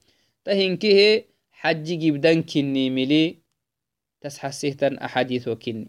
تهنكه 0.44 1.24
حج 1.52 1.86
جبدان 1.98 2.42
كني 2.42 2.90
ملي 2.90 3.38
تسحسيهتن 4.20 4.98
أحاديث 4.98 5.48
وكني 5.48 5.88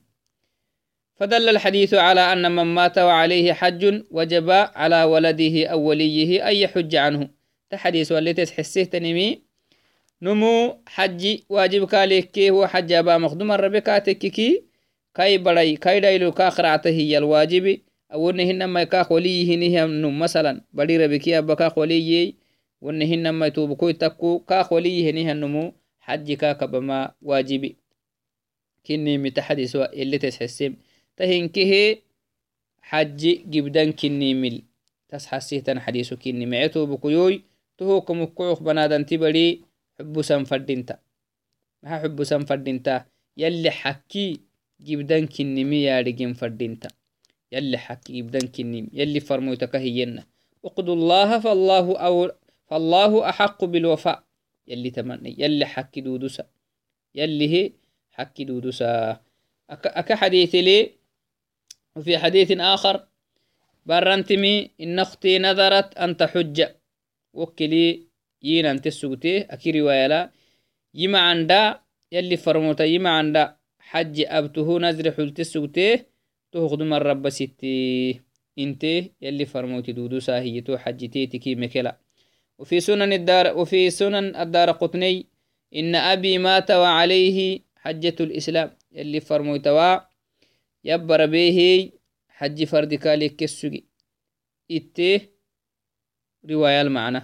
فدل 1.16 1.50
الحديث 1.50 1.94
على 1.94 2.34
أن 2.34 2.52
من 2.52 2.64
مات 2.64 2.98
وعليه 2.98 3.54
حج 3.54 4.04
وجب 4.12 4.50
على 4.52 5.04
ولده 5.04 5.68
أو 5.68 5.82
وليه 5.82 6.50
أن 6.50 6.56
يحج 6.56 6.96
عنه. 6.96 7.30
تحديث 7.70 8.12
والتي 8.12 8.46
تحسيه 8.46 8.84
تنمي 8.84 9.42
نمو 10.22 10.82
حج 10.88 11.38
واجب 11.50 11.88
كاليكي 11.88 12.50
هو 12.50 12.68
حج 12.68 12.92
أبا 12.92 13.18
مخدوم 13.18 13.52
الربكة 13.52 13.98
تككي 13.98 14.64
كاي 15.16 15.38
بڑاي 15.38 15.76
كاي 15.76 16.00
دايلو 16.00 16.32
كاخرعته 16.32 16.90
هي 16.90 17.18
الواجب 17.18 17.80
أو 18.14 18.30
إنهن 18.30 18.66
ما 18.66 18.84
كاخ 18.84 19.12
وليه 19.12 19.58
نهم 19.58 20.20
مثلا. 20.20 20.62
بدي 20.74 20.98
ربكي 20.98 21.38
أبا 21.38 21.54
كاخ 21.54 21.78
وليه 21.78 22.34
ونهن 22.82 23.30
ما 23.30 23.48
يتوبكو 23.48 23.90
يتكو 23.90 24.40
كاخ 24.40 24.74
وليه 24.74 25.12
نهم 25.12 25.38
نمو. 25.38 25.74
حج 26.00 26.34
كاك 26.34 26.64
بما 26.64 27.12
واجبي. 27.22 27.76
كني 28.86 29.18
متحدث 29.18 29.76
اللي 29.76 30.18
تحسين 30.18 30.78
تهنكه 31.18 31.98
حج 32.82 33.22
جبدان 33.50 33.92
كني 33.92 34.34
مل 34.34 34.62
تسحسيتن 35.10 35.80
حديث 35.80 36.14
كني 36.14 36.46
معتو 36.46 36.86
بكيوي 36.86 37.42
تهوك 37.78 38.12
مكوخ 38.12 38.64
بنادن 38.64 39.06
تبري 39.06 39.62
حب 40.00 40.22
سنفردنتا 40.22 41.00
ما 41.84 42.00
حب 42.00 42.24
سنفردنتا 42.24 43.06
يلي 43.38 43.72
حكي 43.72 44.45
يارجين 44.80 46.34
فردنتا 46.34 46.90
يلي 47.52 47.78
حكي 47.78 48.22
جبدان 48.22 48.48
كني 48.48 48.90
يلي 48.94 49.20
فرموتك 49.20 49.76
هينا. 49.76 50.26
اقضوا 50.66 50.96
الله 50.96 51.40
فالله 51.40 51.98
أو 51.98 52.32
فالله 52.68 53.30
أحق 53.30 53.66
بالوفاء. 53.66 54.24
يلي 54.68 54.90
تمني 54.90 55.36
يلي 55.38 55.66
حكي 55.66 56.02
دودوسا. 56.02 56.46
يلي 57.16 57.50
هي 57.50 57.72
حكي 58.12 58.44
دودوسا. 58.44 59.22
أكا 59.70 60.16
حديث 60.16 60.56
لي 60.56 60.92
وفي 61.96 62.18
حديث 62.18 62.52
آخر 62.52 63.08
برنتمي 63.86 64.72
إن 64.82 65.00
أختي 65.00 65.40
نذرت 65.40 65.98
أن 65.98 66.18
تحج. 66.18 66.66
وكلي 67.34 68.08
يين 68.42 68.66
أنت 68.66 68.88
السوتي 68.88 69.42
أكي 69.42 69.72
رواية 69.72 70.08
لا. 70.08 70.32
يما 70.94 71.20
عندا 71.20 71.80
يلي 72.12 72.38
فرموتا 72.38 72.84
يما 72.84 73.10
عندا 73.10 73.56
حج 73.96 74.26
أبته 74.28 74.80
نزر 74.80 75.12
حلت 75.12 75.40
السوتي 75.40 76.06
تهخدم 76.52 76.94
الرب 76.94 77.30
ستي 77.30 78.22
انت 78.60 78.84
يلي 79.22 79.46
فرموتي 79.46 79.92
دودو 79.92 80.20
ساهيتو 80.20 80.78
حجتي 80.78 81.26
كي 81.28 81.56
مكلا. 81.56 82.00
وفي 82.60 82.80
سنن 82.80 83.14
الدار 83.14 83.58
وفي 83.58 83.90
سنن 83.90 84.36
الدار 84.36 84.72
قطني 84.72 85.26
إن 85.76 85.96
أبي 85.96 86.38
مات 86.38 86.72
وعليه 86.72 87.60
حجة 87.78 88.16
الإسلام 88.20 88.78
يلي 88.92 89.20
فرموتوا 89.20 90.00
يبر 90.84 91.26
به 91.26 91.92
حج 92.30 92.64
فرد 92.64 92.94
كاليك 92.94 93.36
كسوغي. 93.36 93.84
إتي 94.72 95.30
رواية 96.50 96.82
المعنى 96.82 97.22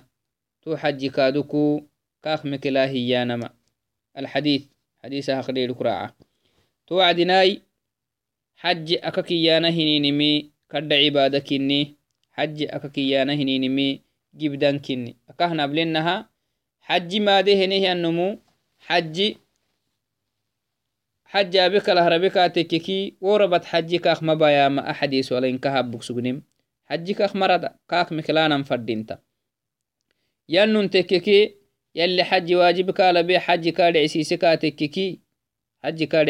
تو 0.62 0.76
حج 0.76 1.06
كادوكو 1.08 1.82
كاخ 2.24 2.46
مكلا 2.46 2.90
هيانما 2.90 3.50
الحديث 4.18 4.66
حديث 5.04 5.30
هخلي 5.30 5.66
الكراعة 5.66 6.31
تو 6.92 7.00
عدناي 7.00 7.62
حج 8.56 8.94
أككيانا 8.94 9.70
هنينمي 9.70 10.52
كد 10.70 10.94
عبادة 10.94 11.40
كني 11.40 11.96
حج 12.32 12.64
أككيانا 12.64 13.34
هنينمي 13.34 14.02
جبدان 14.34 14.80
كني 14.80 15.18
أكهنا 15.30 15.66
بلنها 15.66 16.30
حج 16.82 17.16
ما 17.16 17.42
ده 17.42 17.54
هنيه 17.54 17.92
النمو 17.92 18.40
حج 18.80 19.36
حجا 21.26 21.68
بك 21.68 21.90
لهربك 21.90 22.34
تككي 22.34 23.16
وربت 23.22 23.66
حجي 23.66 23.98
كاخ 23.98 24.24
مبايا 24.24 24.70
ما 24.70 24.92
أحديث 24.92 25.32
ولا 25.32 25.48
إنكها 25.50 25.82
بكسجنم 25.82 26.44
حجي 26.86 27.14
كاخ 27.14 27.36
مرض 27.36 27.70
كاك 27.90 28.12
مكلانا 28.12 28.64
فردينتا. 28.64 29.20
ينن 30.50 30.90
تككي 30.90 31.56
يلي 31.96 32.24
حج 32.24 32.54
واجبك 32.54 33.00
لبي 33.00 33.40
حج 33.40 33.70
كاد 33.70 33.98
عسيسكا 33.98 34.56
تككي 34.56 35.21
حج 35.84 36.04
كال 36.04 36.30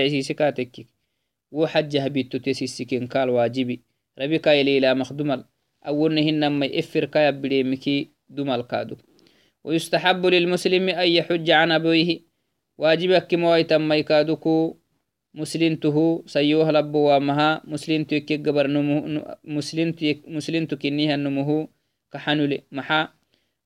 واجبي 3.30 3.82
ربك 4.20 4.48
يلي 4.48 4.80
لا 4.80 4.94
مخدمل 4.94 5.46
أولنهن 5.88 6.48
ما 6.48 6.66
يفر 6.66 7.06
كايا 7.06 7.32
بريمكي 7.32 8.10
دمال 8.30 8.68
كادو 8.68 8.96
ويستحب 9.64 10.26
للمسلم 10.26 10.90
أن 10.90 11.08
يحج 11.08 11.52
عن 11.52 11.72
أبويه 11.72 12.20
واجبك 12.78 13.34
مويتا 13.34 13.78
ما 13.78 13.96
يكادوكو 13.96 14.78
muslintuhu 15.34 16.24
sayuha 16.28 16.72
labo 16.72 17.04
wamaha 17.08 17.62
muslintu 17.64 18.16
ikke 18.20 18.38
gabar 18.38 18.68
muslintu 19.48 20.76
kinihanumuhu 20.78 21.72
kaxanule 22.12 22.68
maxa 22.72 23.16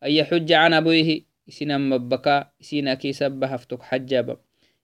aya 0.05 0.25
xuja 0.29 0.61
can 0.61 0.73
aboyhi 0.77 1.25
isinan 1.49 1.81
mabaka 1.89 2.53
isinaki 2.61 3.09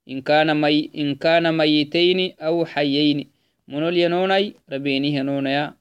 saba 0.05 0.21
haftok 0.21 0.53
xajaba 0.55 0.89
in 0.93 1.15
kana 1.15 1.51
mayitayni 1.51 2.35
aw 2.39 2.65
xayayni 2.65 3.27
monol 3.67 3.97
yanonai 3.97 4.55
rabeni 4.67 5.15
yanonaya 5.15 5.73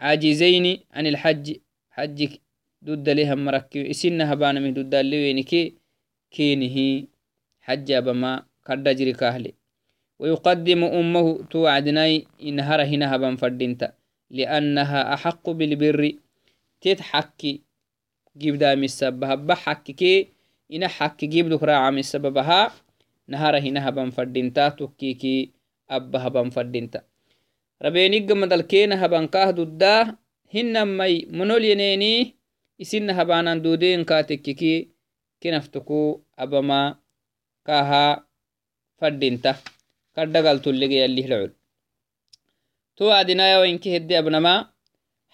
cajizaini 0.00 0.72
can 0.92 1.06
ilxaji 1.06 1.60
xaji 1.96 2.40
dudalehan 2.82 3.38
marakki 3.38 3.80
isina 3.92 4.26
habanamih 4.26 4.72
dudalewenike 4.74 5.74
kenihi 6.30 7.08
xajabama 7.66 8.44
kadda 8.66 8.94
jiri 8.94 9.12
kahle 9.14 9.54
ويقدم 10.18 10.84
أمه 10.84 11.42
توعدناي 11.50 12.26
إنهر 12.42 12.82
هنا 12.84 13.14
هبان 13.14 13.36
فردينتا 13.36 13.92
لأنها 14.30 15.14
أحق 15.14 15.50
بالبر 15.50 16.12
تتحكي 16.80 17.60
جيب 18.38 18.54
دام 18.58 18.84
السبب 18.84 19.24
هبا 19.24 19.54
حكي 19.54 20.28
إن 20.72 20.88
حكي 20.88 21.26
جيب 21.26 21.48
دك 21.48 21.62
راعة 21.62 21.90
من 21.90 21.98
أبا 25.90 26.18
هبان 26.26 26.50
فردينتا 26.50 27.02
ربينيق 27.82 28.32
مدل 28.32 28.60
كينا 28.60 29.04
هبان 29.04 29.26
كاه 29.26 29.50
دودا 29.50 30.16
هنا 30.54 30.84
مي 30.84 31.26
منول 31.30 31.64
ينيني 31.64 32.34
إسن 32.82 33.10
هبانا 33.10 33.54
دودين 33.64 34.04
كاتككي 34.04 34.88
كنفتكو 35.42 36.20
أبما 36.38 36.98
كاها 37.66 38.26
فردينتا 38.98 39.54
kaddagaltullege 40.16 40.96
yallihlacol 41.02 41.50
to 42.96 43.04
adinayawa 43.18 43.66
inke 43.68 43.90
hedde 43.90 44.14
abnama 44.18 44.54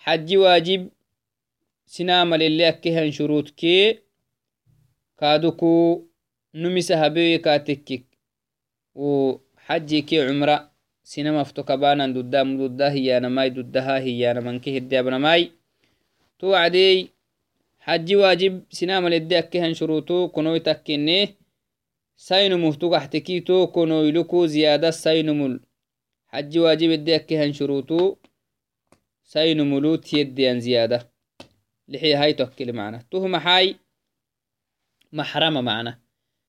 xaji 0.05 0.37
waajib 0.37 0.83
sinamalele 1.93 2.65
akkehan 2.69 3.13
shurutke 3.13 3.75
kaaduku 5.21 5.73
نمسها 6.55 7.09
بيكا 7.09 7.57
تكيك 7.57 8.05
و 8.95 9.37
حجي 9.57 10.03
كي 10.03 10.29
عمرة 10.29 10.71
سينما 11.03 11.41
افتوكبانا 11.41 12.07
ددا 12.07 12.43
مددا 12.43 12.93
هي 12.93 13.17
أنا 13.17 13.29
ماي 13.29 13.51
ددها 13.51 13.99
هي 13.99 14.31
أنا 14.31 14.41
من 14.41 14.59
كي 14.59 14.79
هدي 14.79 15.01
ابن 15.01 15.17
ماي. 15.17 15.53
تو 16.39 16.55
عدي 16.55 17.11
حجي 17.81 18.17
واجب 18.17 18.63
سينما 18.71 19.09
لدي 19.09 19.39
أكي 19.39 19.61
هن 19.61 19.75
شروطو 19.75 20.29
كنو 20.29 20.57
تكيني 20.57 21.29
ساينو 22.17 22.57
مفتوك 22.59 22.95
احتكي 22.95 23.41
تو 23.41 23.67
كنو 23.67 24.03
يلوكو 24.03 24.47
زيادة 24.47 24.91
ساينو 24.91 25.35
مل 25.35 25.61
حجي 26.29 26.59
واجب 26.59 26.91
لدي 26.91 27.15
أكي 27.15 27.53
شروطو 27.53 28.17
ساينو 29.23 29.65
ملو 29.65 29.97
تيدي 29.97 30.51
أن 30.51 30.61
زيادة. 30.61 31.11
لحي 31.89 32.15
هاي 32.15 32.33
توكي 32.33 32.73
معنا 32.73 33.03
تو 33.11 33.19
هما 33.19 33.75
محرمة 35.13 35.61
معنا 35.61 36.00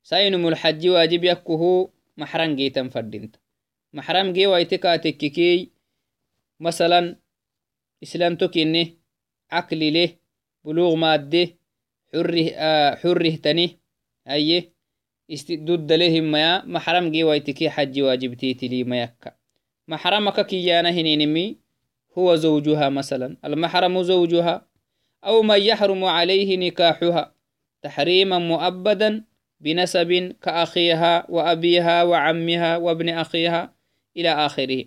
sainumul 0.03 0.55
xaji 0.55 0.89
waajib 0.89 1.23
yakkuhu 1.23 1.91
maxran 2.17 2.55
geetan 2.55 2.89
fadinta 2.93 3.39
maxram 3.93 4.33
gee 4.33 4.47
waite 4.47 4.77
kaatekkikey 4.83 5.71
masalan 6.59 7.15
islamto 8.01 8.49
kinne 8.53 8.83
caklile 9.51 10.05
buluug 10.63 10.95
maadde 11.03 11.41
xurrihtani 13.01 13.65
aye 14.25 14.59
duddalehimaya 15.67 16.63
maxram 16.73 17.05
gewaitiki 17.13 17.69
xaji 17.75 18.01
waajibtitili 18.01 18.83
mayakka 18.83 19.29
maxramaka 19.87 20.43
kiyana 20.43 20.91
hininimi 20.91 21.61
huwa 22.15 22.35
زوجها 22.35 22.89
مثلا 22.89 23.37
المحرم 23.45 24.03
زوجها 24.03 24.67
أو 25.23 25.41
من 25.41 25.61
يحرم 25.61 26.03
عليه 26.03 26.57
نكاحها 26.57 27.35
تحريما 27.81 28.39
مؤبدا 28.39 29.23
بنسب 29.62 30.36
كأخيها 30.41 31.26
وأبيها 31.30 32.03
وعمها 32.03 32.78
وابن 32.78 33.09
أخيها 33.09 33.74
إلى 34.18 34.32
آخره. 34.45 34.86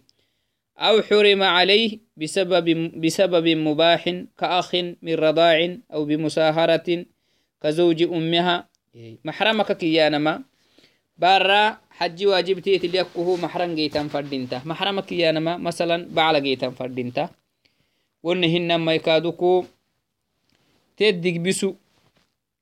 أو 0.79 1.03
حرم 1.03 1.43
عليه 1.43 1.99
بسبب, 2.16 2.66
بسبب 3.01 3.47
مباح 3.49 4.03
كأخ 4.39 4.75
من 4.75 5.14
رضاع 5.14 5.77
أو 5.93 6.05
بمساهرة 6.05 7.07
كزوج 7.62 8.03
أمها. 8.03 8.68
محرمك 9.25 9.72
كيانما 9.77 10.43
بارا 11.18 11.79
حج 11.91 12.27
واجب 12.27 12.59
تيتي 12.59 12.89
ليكوه 12.89 13.37
محرم 13.37 13.75
جيتان 13.75 14.09
فردينتا. 14.09 14.62
محرمك 14.64 15.05
كيانما 15.05 15.57
مثلا 15.57 16.09
بعلا 16.11 16.39
جيتان 16.39 16.70
فردينتا. 16.70 17.31
ونهن 18.22 18.75
ما 18.75 18.95
يكادوكو. 18.95 19.64
تدق 20.97 21.37
بسو 21.37 21.75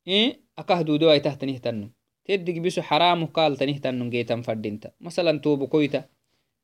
إيه؟ 0.08 0.40
أكهدو 0.58 0.96
دواي 0.96 1.20
تحت 1.20 1.44
نهتنم 1.44 1.90
تدق 2.24 2.56
بسو 2.58 2.82
حرام 2.82 3.26
قال 3.26 3.56
تنهتنم 3.56 4.10
جيتان 4.10 4.42
فردينتا 4.42 4.90
مثلا 5.00 5.38
توبو 5.38 5.66
كويتا 5.66 6.04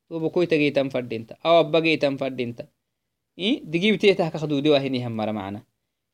توبو 0.09 0.29
كويتا 0.29 0.55
جيتان 0.55 0.89
فردينتا 0.89 1.35
أو 1.45 1.59
أبا 1.59 1.79
جيتان 1.79 2.17
فردينتا 2.17 2.67
إيه 3.39 3.63
دقيب 3.63 3.95
تيتا 3.95 4.29
كهدو 4.29 4.59
دوا 4.59 4.77
هني 4.77 5.07
هم 5.07 5.17
مرة 5.17 5.31
معنا 5.31 5.63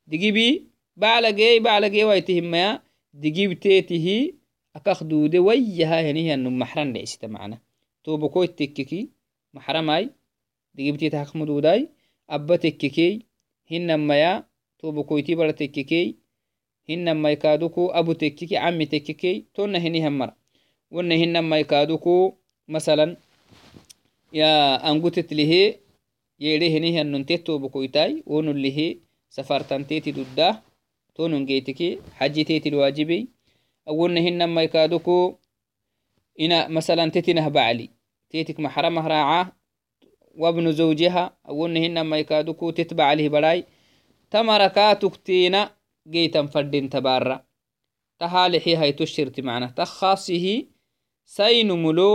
دقيبي 0.06 0.66
بعلا 0.96 1.30
جي 1.30 1.60
بعلا 1.60 1.88
جي 1.88 2.04
وايتهم 2.04 2.44
ما 2.50 2.86
digibteetihi 3.16 4.36
akak 4.76 5.08
duude 5.08 5.40
wayyaha 5.40 6.04
henihianu 6.04 6.52
maxran 6.52 6.92
dhecsita 6.92 7.32
macna 7.32 7.56
tobokoy 8.04 8.48
tekkeki 8.52 9.08
maxramai 9.56 10.12
digibteeti 10.76 11.16
hakmuduudai 11.16 11.88
abba 12.28 12.60
tekkekey 12.60 13.24
hinamaya 13.64 14.44
tobokoyti 14.80 15.32
bara 15.32 15.56
tekkekey 15.56 16.20
hinamai 16.88 17.36
kaaduku 17.36 17.82
abu 17.98 18.14
tekkeki 18.14 18.54
cami 18.54 18.86
tekkekey 18.86 19.36
tonna 19.54 19.78
henihan 19.78 20.12
mara 20.12 20.34
wonna 20.90 21.14
hinamai 21.14 21.64
kaaduku 21.64 22.38
masalan 22.66 23.16
ya 24.32 24.82
angutetlihe 24.82 25.80
yeedhe 26.38 26.68
henihianunte 26.74 27.38
tobokoytai 27.38 28.22
wonullihe 28.26 28.98
safartanteti 29.28 30.12
dudda 30.12 30.62
tonun 31.14 31.46
geytiki 31.46 31.88
xajiteetil 32.18 32.74
waajibey 32.74 33.22
awonna 33.86 34.20
hinama 34.20 34.62
ikaduku 34.64 35.38
ina 36.34 36.68
masalan 36.68 37.10
tetinah 37.10 37.50
bacli 37.50 37.90
tetik 38.30 38.58
maxramah 38.58 39.06
raaca 39.08 39.52
wabnu 40.38 40.72
zawjiha 40.72 41.24
awonna 41.44 41.78
hinama 41.80 42.18
ikaduku 42.18 42.72
tet 42.72 42.94
baclih 42.94 43.30
barai 43.30 43.64
tamarakatuktina 44.30 45.70
geytan 46.14 46.48
fadinta 46.48 47.00
bara 47.00 47.36
tahalixi 48.18 48.74
hayto 48.80 49.04
shirti 49.14 49.42
macna 49.42 49.68
ta 49.76 49.84
khasihi 49.84 50.54
sainumulo 51.24 52.10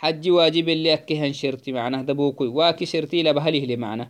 xaji 0.00 0.30
waajibele 0.36 0.90
akkehan 0.98 1.32
shirti 1.40 1.72
macna 1.72 2.02
dabokoy 2.08 2.48
waaki 2.58 2.86
shirti 2.86 3.22
labahalihle 3.26 3.76
macna 3.84 4.04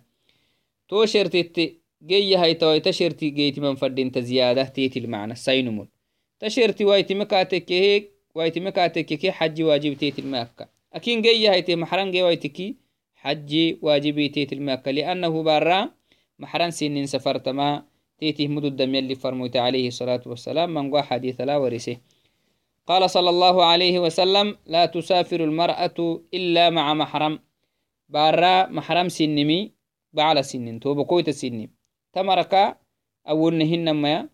to 0.88 1.06
shirtitte 1.06 1.64
geyahaitawai 2.10 2.80
tasherti 2.80 3.30
geytiman 3.38 3.76
fadinta 3.76 4.20
ziyada 4.20 4.64
tetil 4.76 5.06
macna 5.08 5.34
sainumul 5.36 5.86
tasherti 6.40 6.84
waitime 6.84 7.24
kaatekehe 7.32 7.94
waitime 8.34 8.70
kaatekeke 8.72 9.28
xaji 9.38 9.62
waajib 9.68 9.98
tetilme 9.98 10.38
akka 10.44 10.64
akin 10.96 11.22
geyahaite 11.22 11.76
maxran 11.76 12.10
gewaitiki 12.14 12.66
xaji 13.22 13.78
waajibi 13.82 14.28
tetilme 14.30 14.72
akka 14.72 14.92
liannahu 14.92 15.42
bara 15.42 15.78
maxran 16.38 16.72
sinin 16.72 17.06
safartama 17.06 17.84
تيتي 18.18 18.48
مدو 18.48 18.68
الدم 18.68 18.94
يلي 18.94 19.14
فرموت 19.14 19.56
عليه 19.56 19.88
الصلاة 19.88 20.22
والسلام 20.26 20.74
من 20.74 20.90
قوى 20.90 21.02
حديث 21.02 21.40
لا 21.40 21.56
ورسه 21.56 21.96
قال 22.86 23.10
صلى 23.10 23.30
الله 23.30 23.64
عليه 23.64 23.98
وسلم 23.98 24.56
لا 24.66 24.86
تسافر 24.86 25.44
المرأة 25.44 26.20
إلا 26.34 26.70
مع 26.70 26.94
محرم. 26.94 27.38
بارا 28.08 28.66
محرم 28.66 29.08
سنمي 29.08 29.72
بعلى 30.12 30.42
سنن 30.42 30.80
تو 30.80 30.94
بقويت 30.94 31.30
سنم 31.30 31.68
تمرك 32.12 32.78
أول 33.28 33.54
نهن 33.54 33.96
ميا 33.96 34.28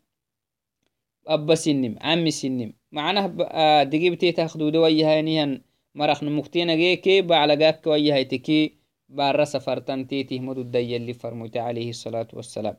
أب 1.26 1.55
سنم 1.55 1.97
عم 2.01 2.31
سنم. 2.31 2.72
معناه 2.93 3.37
آه، 3.41 3.83
دقيب 3.83 4.14
تي 4.14 4.33
تاخدو 4.33 4.68
دوي 4.68 5.05
هانيان 5.05 5.62
مرخن 5.95 6.33
مكتين 6.33 6.76
جيكي 6.76 7.22
بعلى 7.22 7.57
جاك 7.57 7.87
ويا 7.87 8.22
تكي. 8.22 8.74
بارا 9.09 9.45
سفرتان 9.45 10.07
تيتي 10.07 10.39
مدو 10.39 10.61
الدم 10.61 10.81
يلي 10.81 11.12
فرموت 11.12 11.57
عليه 11.57 11.91
الصلاة 11.91 12.28
والسلام. 12.33 12.76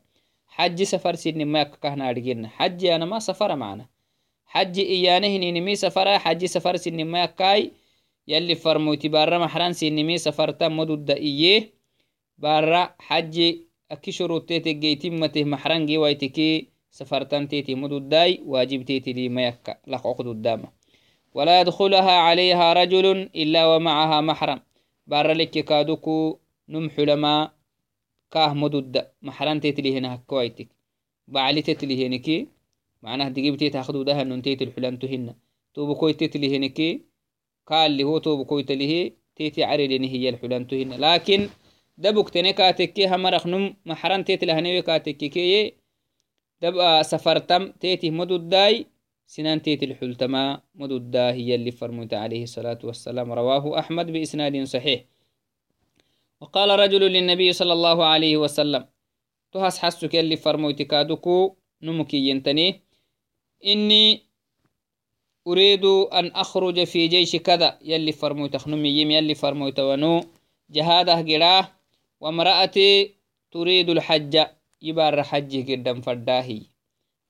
حج 0.52 0.84
سفر 0.84 1.16
سن 1.16 1.46
ما 1.46 1.64
كهنا 1.64 2.10
أرجعنا 2.10 2.48
حج 2.48 2.86
أنا 2.86 3.06
ما 3.06 3.20
سفر 3.20 3.56
معنا. 3.56 3.86
حج 4.46 4.80
إيانه 4.80 5.38
نينمي 5.38 5.76
سفر. 5.76 6.20
حج 6.20 6.46
سفر 6.46 6.76
سن 6.76 7.06
ما 7.06 7.26
كاي 7.26 7.72
يلي 8.28 8.56
فرموتي 8.56 9.08
برا 9.08 9.38
محران 9.38 9.74
سنمي 9.74 10.18
سفرتا 10.18 10.68
مدود 10.68 11.12
إيه. 11.12 11.74
برا 12.38 12.96
حج 13.00 13.36
أكي 13.92 14.12
شروطتي 14.12 14.74
جيتمته 14.74 15.44
محرنجي 15.44 15.98
وايتكي 15.98 16.68
سفرتن 16.92 17.48
تيتي 17.48 17.76
مدوداي 17.76 18.42
واجب 18.46 18.86
تيتي 18.86 19.14
لي 19.14 19.30
ما 19.30 19.48
يكا. 19.48 19.78
لقعق 19.88 20.18
قدامه 20.22 20.70
ولا 21.34 21.62
يدخلها 21.62 22.12
عليها 22.12 22.74
رجل 22.74 23.30
إلا 23.36 23.66
ومعها 23.66 24.22
محرم. 24.22 24.60
بار 25.08 25.32
لك 25.32 25.50
كادوكو 25.50 26.40
نمح 26.70 27.00
لما 27.00 27.52
كاه 28.32 28.54
مدد 28.54 29.12
محرم 29.22 29.60
تتلي 29.60 29.98
هنا 29.98 30.16
كويتك 30.28 30.68
بعلي 31.28 31.62
تتلي 31.62 32.08
هنكي 32.08 32.48
معناه 33.02 33.30
دقيب 33.30 33.56
تاخدو 33.58 34.04
ده 34.04 34.24
نون 34.24 34.42
تيت 34.42 34.62
الحلان 34.62 35.00
تهن. 35.00 35.36
توبو 35.74 35.96
كوي 35.96 36.14
تتلي 36.14 36.58
هنكي 36.58 37.02
قال 37.68 37.92
اللي 37.92 38.04
هو 38.04 38.18
توبو 38.18 38.46
كوي 38.46 38.64
تليه 38.64 39.14
تيتي 39.36 39.64
عري 39.64 40.08
هي 40.08 40.30
الحلان 40.30 40.68
تهن. 40.68 40.94
لكن 40.94 41.50
دبك 41.98 42.30
تنكاتكي 42.30 43.08
همرخ 43.08 43.48
نم. 43.48 43.76
محرم 43.86 44.22
تتلي 44.24 44.52
هنوي 44.52 44.82
كاتكي 44.82 45.74
دب 46.62 47.02
سفرتم 47.02 47.72
تيتي 47.72 48.12
مدد 48.12 48.50
داي. 48.50 48.86
سنان 49.28 49.62
تيتي 49.62 49.86
الحلتما 49.86 50.62
مدد 50.76 51.12
دا 51.12 51.32
هي 51.32 51.56
اللي 51.56 51.72
فرمت 51.72 52.14
عليه 52.14 52.44
الصلاة 52.44 52.80
والسلام. 52.84 53.32
رواه 53.32 53.80
أحمد 53.80 54.12
بإسناد 54.12 54.64
صحيح. 54.64 55.11
وقال 56.42 56.80
رجل 56.80 57.02
للنبي 57.02 57.54
صلى 57.54 57.74
الله 57.74 58.06
عليه 58.06 58.38
وسلم 58.38 58.86
تهس 59.52 59.80
حسك 59.80 60.16
اللي 60.16 60.36
فرموت 60.36 60.82
كادوكو 60.82 61.56
نمكي 61.82 62.30
ينتني. 62.30 62.82
إني 63.66 64.22
أريد 65.48 65.86
أن 65.86 66.26
أخرج 66.28 66.84
في 66.84 67.08
جيش 67.08 67.36
كذا 67.36 67.80
يلي 67.82 68.12
فرموت 68.12 68.58
خنمي 68.58 68.90
يم 68.90 69.12
يلي 69.12 69.36
فرموت 69.36 69.80
ونو. 69.80 70.24
جهاده 70.70 71.16
قراه 71.22 71.68
وامرأتي 72.20 73.14
تريد 73.52 73.90
الحج 73.90 74.46
يبار 74.82 75.24
حج 75.24 75.72
قدام 75.72 76.02
فرداهي. 76.02 76.62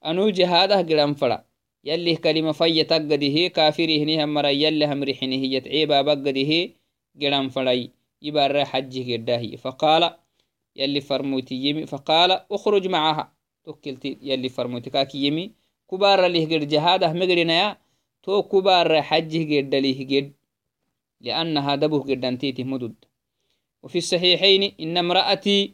أنو 0.05 0.30
جهاده 0.30 0.78
قدام 0.78 1.14
فرا 1.14 1.45
يلي 1.84 2.16
كلمة 2.16 2.51
في 2.51 2.84
تقده 2.84 3.47
كافره 3.47 4.03
نهم 4.03 4.34
مرا 4.34 4.49
يلي 4.49 4.86
هم 4.86 5.03
رحنه 5.03 5.43
يتعيبا 5.55 6.01
بقده 6.01 6.70
قدام 7.16 7.49
فري 7.49 8.01
يبار 8.22 8.66
حج 8.66 9.14
قداهي 9.14 9.58
فقال 9.58 10.16
يلي 10.76 11.02
فرموتي 11.02 11.56
يمي. 11.56 11.86
فقال 11.86 12.32
اخرج 12.52 12.88
معها. 12.88 13.34
توكلتي 13.64 14.18
يلي 14.22 14.50
فرموتي 14.50 14.90
كاكي 14.90 15.28
يمي. 15.28 15.52
كبار 15.92 16.28
له 16.28 16.46
قد 16.46 16.68
جهاده 16.68 17.14
يا. 17.54 17.78
تو 18.24 18.44
كبار 18.44 19.02
حجه 19.02 19.58
قد 19.58 19.76
له 19.76 20.08
قد 20.12 20.34
لأنها 21.22 21.76
دبه 21.76 22.00
قد 22.00 22.26
انتيته 22.26 22.64
مدد. 22.64 22.96
وفي 23.84 23.98
الصحيحين 23.98 24.74
إن 24.80 24.98
امرأتي 24.98 25.74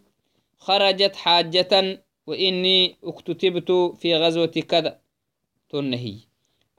خرجت 0.57 1.15
حاجة 1.15 2.03
وإني 2.27 2.95
اكتتبت 3.03 3.71
في 3.71 4.15
غزوة 4.15 4.45
كذا. 4.45 4.99
تنهي. 5.69 6.15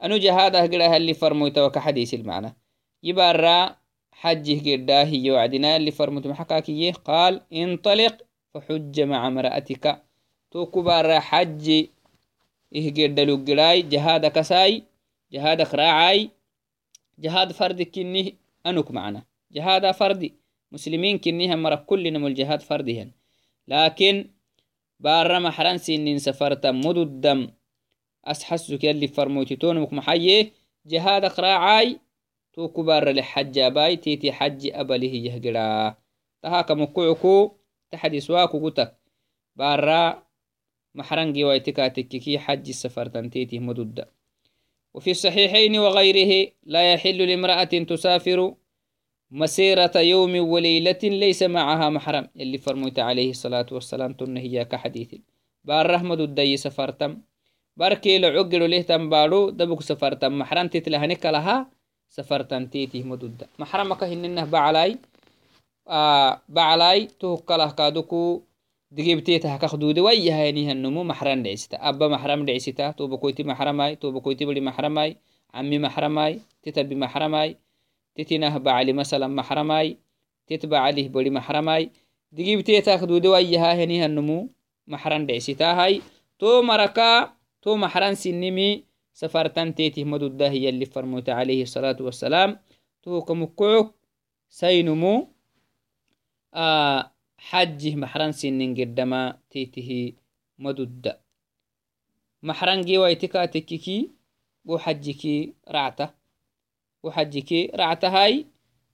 أنو 0.05 0.17
جهاده 0.17 0.61
قرأها 0.63 0.97
اللي 0.97 1.15
فرموت 1.15 1.59
وكحديث 1.59 2.15
المعنى. 2.15 2.57
يبارا 3.03 3.78
حجه 4.21 4.71
قرده 4.71 5.03
يوعدنا 5.03 5.77
اللي 5.77 5.91
فرموت 5.91 6.27
محكاكيه 6.27 6.93
قال 6.93 7.41
انطلق 7.53 8.17
فحج 8.55 9.01
مع 9.01 9.27
امرأتك. 9.27 10.03
تو 10.51 10.67
كبار 10.67 11.21
حج 11.21 11.69
إيه 12.73 12.95
قرد 12.95 13.51
قراي 13.51 13.83
جهاد 13.83 14.27
كساي. 14.27 14.83
جهاد 15.33 15.61
راعاي 15.75 16.31
جهاد 17.19 17.53
فرد 17.53 17.83
كنيه 17.83 18.33
أنك 18.67 18.91
معنا. 18.91 19.23
جهاد 19.53 19.91
فردي. 19.91 20.35
مسلمين 20.73 21.19
كنيها 21.19 21.57
مرة 21.57 21.75
كل 21.75 22.13
نمو 22.13 22.27
الجهاد 22.27 22.63
فردهن 22.63 23.11
لكن 23.69 24.31
بار 25.01 25.41
محران 25.41 25.79
سنين 25.79 26.19
سفرت 26.19 26.67
مدو 26.67 27.03
الدم 27.03 27.49
أسحسك 28.25 28.85
يلي 28.85 29.09
فرموتي 29.09 29.57
تونمك 29.57 29.93
محيي. 29.93 30.53
جهاد 30.87 31.25
راعاي 31.41 32.01
تو 32.59 32.69
كبار 32.69 33.11
لحج 33.11 33.61
باي 33.61 33.97
تيتي 33.97 34.33
حج 34.33 34.71
أبله 34.75 35.15
يهجرا 35.27 35.95
تهاك 36.43 36.71
مكوعكو 36.71 37.53
تحدي 37.91 38.21
سواكو 38.21 38.69
قتك 38.69 38.99
بارا 39.57 40.23
محرنجي 40.95 41.45
ويتكاتككي 41.45 42.39
حج 42.39 42.69
السفر 42.69 43.07
تنتيته 43.07 43.59
مدد. 43.59 44.09
وفي 44.95 45.11
الصحيحين 45.11 45.79
وغيره 45.79 46.53
لا 46.63 46.93
يحل 46.93 47.19
لامرأة 47.29 47.65
تسافر 47.65 48.55
مسيرة 49.31 49.97
يوم 49.97 50.35
وليلة 50.49 51.03
ليس 51.03 51.43
معها 51.43 51.91
محرم 51.91 52.29
اللي 52.37 52.59
فرموت 52.59 52.99
عليه 52.99 53.31
الصلاة 53.31 53.67
والسلام 53.73 54.13
تنهي 54.13 54.65
كحديث. 54.65 55.15
بار 55.65 55.91
رحمة 55.91 56.15
الدي 56.15 56.57
سفرتم. 56.57 57.23
باركي 57.77 58.19
لعقل 58.19 58.71
له 58.71 58.83
تنبارو 58.83 59.51
دبك 59.51 59.83
سفرتم. 59.83 60.39
محرم 60.39 60.67
تتلهنك 60.67 61.27
لها 61.27 61.78
safartantetihmaduda 62.09 63.47
maxramaka 63.61 64.05
hininah 64.11 64.47
baclai 64.49 64.97
baclai 66.49 67.09
tohukkalah 67.21 67.73
kadoku 67.73 68.43
digebtetahakak 68.89 69.77
duude 69.77 70.01
wayyahayanihanmo 70.01 71.05
maxram 71.05 71.45
dhecista 71.45 71.77
aba 71.81 72.09
maxram 72.09 72.45
dhecista 72.49 72.97
tobakoyti 72.97 73.45
maxramai 73.45 74.01
tobakoyti 74.01 74.49
bali 74.49 74.61
maxramai 74.65 75.21
cami 75.53 75.77
maxramai 75.77 76.41
titabi 76.65 76.97
maxramai 76.97 77.61
titinah 78.17 78.57
bacli 78.57 78.93
masalan 78.97 79.33
maxramai 79.33 80.01
tit 80.49 80.65
baclih 80.65 81.13
bali 81.13 81.29
maxramai 81.29 81.93
digibtetak 82.33 83.05
duude 83.05 83.29
wayyahayanihanmo 83.29 84.49
maxram 84.89 85.29
dhecistahai 85.29 86.01
to 86.41 86.65
maraka 86.65 87.37
to 87.61 87.77
maxran 87.77 88.17
sinimi 88.17 88.88
safartan 89.19 89.75
tetih 89.75 90.07
maduddah 90.07 90.53
yalli 90.55 90.87
farmote 90.87 91.35
عليه 91.35 91.63
الصلاة 91.67 91.99
والسلام. 92.01 92.59
تو 93.03 93.21
كمكعك 93.21 93.95
سينمو 94.49 95.29
آه 96.55 97.13
حجه 97.39 97.95
محرن 97.95 98.33
سنين 98.33 98.75
قدما 98.75 99.39
تيته 99.51 100.13
مدد 100.59 101.19
محرن 102.43 102.81
جي 102.81 102.99
ويتكا 102.99 103.45
تككي 103.45 104.11
وحجكي 104.65 105.55
رعته 105.69 106.11
وحجكي 107.03 107.71
رعته 107.75 108.09
هاي 108.09 108.47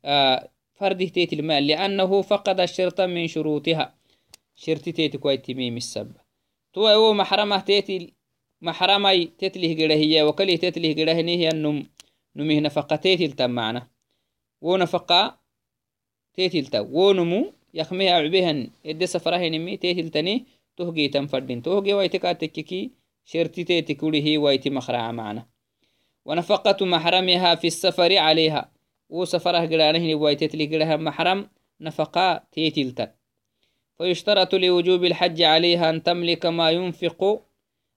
آه 0.04 0.48
فرده 0.74 1.06
تيت 1.06 1.32
المال 1.32 1.66
لأنه 1.66 2.22
فقد 2.22 2.60
الشرط 2.60 3.00
من 3.00 3.26
شروطها. 3.26 3.94
شرط 4.56 4.84
تيت 4.88 5.16
كويت 5.16 5.50
ميم 5.50 5.76
السب. 5.76 6.12
تو 6.72 6.86
هو 6.86 7.12
محرمة 7.12 7.60
تيت 7.60 8.14
محرمي 8.64 9.24
تتله 9.24 9.72
قده 9.78 9.94
هي 9.94 10.22
وكله 10.22 10.56
تتله 10.56 10.92
قده 10.92 11.12
هي 11.12 11.48
النم 11.48 11.86
نمه 12.36 12.60
نفقة 12.60 12.96
تيتل 12.96 13.32
تم 13.32 13.50
معنا. 13.50 13.86
ونفقة 14.60 15.38
تيتل 16.34 16.66
تو 16.66 16.84
ونمو 16.92 17.52
يخمي 17.74 18.12
أعبهن 18.12 18.70
إدي 18.86 19.06
سفره 19.06 19.48
نمي 19.48 19.76
تيتل 19.76 20.08
تني 20.08 20.44
تهجي 20.76 21.08
تنفردين 21.08 21.62
تهجي 21.62 21.94
ويتكا 21.94 22.32
تككي 22.32 22.90
شرتي 23.24 23.64
تيتكوله 23.64 24.38
ويتي 24.38 24.70
مخرع 24.70 25.12
معنا. 25.12 25.46
ونفقة 26.24 26.86
محرمها 26.86 27.54
في 27.54 27.66
السفر 27.66 28.16
عليها. 28.16 28.70
وسفره 29.10 29.66
قرانه 29.66 30.14
ويتتلي 30.14 30.66
قرها 30.66 30.96
محرم 30.96 31.48
نفقة 31.80 32.42
تيتلتا 32.52 33.14
فيشترط 33.98 34.54
لوجوب 34.54 35.04
الحج 35.04 35.42
عليها 35.42 35.90
أن 35.90 36.02
تملك 36.02 36.46
ما 36.46 36.70
ينفق 36.70 37.42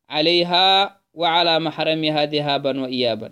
عليها 0.09 0.67
وعلى 1.13 1.59
محرمها 1.59 2.25
ذهابا 2.25 2.81
وإيابا. 2.81 3.29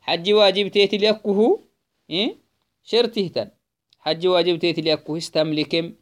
حج 0.00 0.32
واجب 0.32 0.68
تيتل 0.68 1.04
يكه 1.04 1.60
إيه؟ 2.10 2.36
شرته 2.84 3.48
حج 3.98 4.26
واجب 4.26 4.58
تيتل 4.58 4.86
يكه 4.86 5.16
استملكم. 5.16 5.92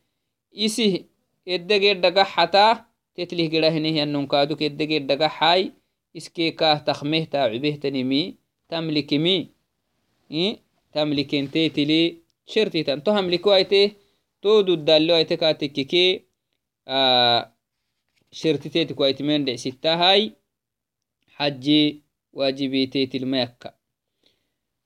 إسه 0.56 1.04
إدقى 1.48 1.94
دقا 1.94 2.22
حتى 2.22 2.76
تتله 3.14 3.48
قرهنه 3.48 4.02
أنهم 4.02 4.26
كادوك 4.26 4.62
إدقى 4.62 4.98
دقا 4.98 5.28
حاي. 5.28 5.72
إسكي 6.16 6.50
كاه 6.50 6.78
تخمه 6.78 7.24
تاعبه 7.24 7.78
تنمي 7.82 8.34
تملكمي؟ 8.68 9.48
تملكين 10.92 11.50
تيتلي 11.50 12.16
شرته 12.46 12.82
تهم 12.82 13.30
لكويته 13.30 13.92
تودو 14.42 14.74
الدالو 14.74 15.14
ايتكاتككي 15.16 16.24
آه 16.88 17.53
شرتتيتك 18.34 19.00
ويتمين 19.00 19.44
دع 19.44 19.56
ستة 19.56 19.94
هاي. 19.94 20.32
حجي 21.28 22.02
واجبيتيت 22.32 23.14
الميكة 23.14 23.74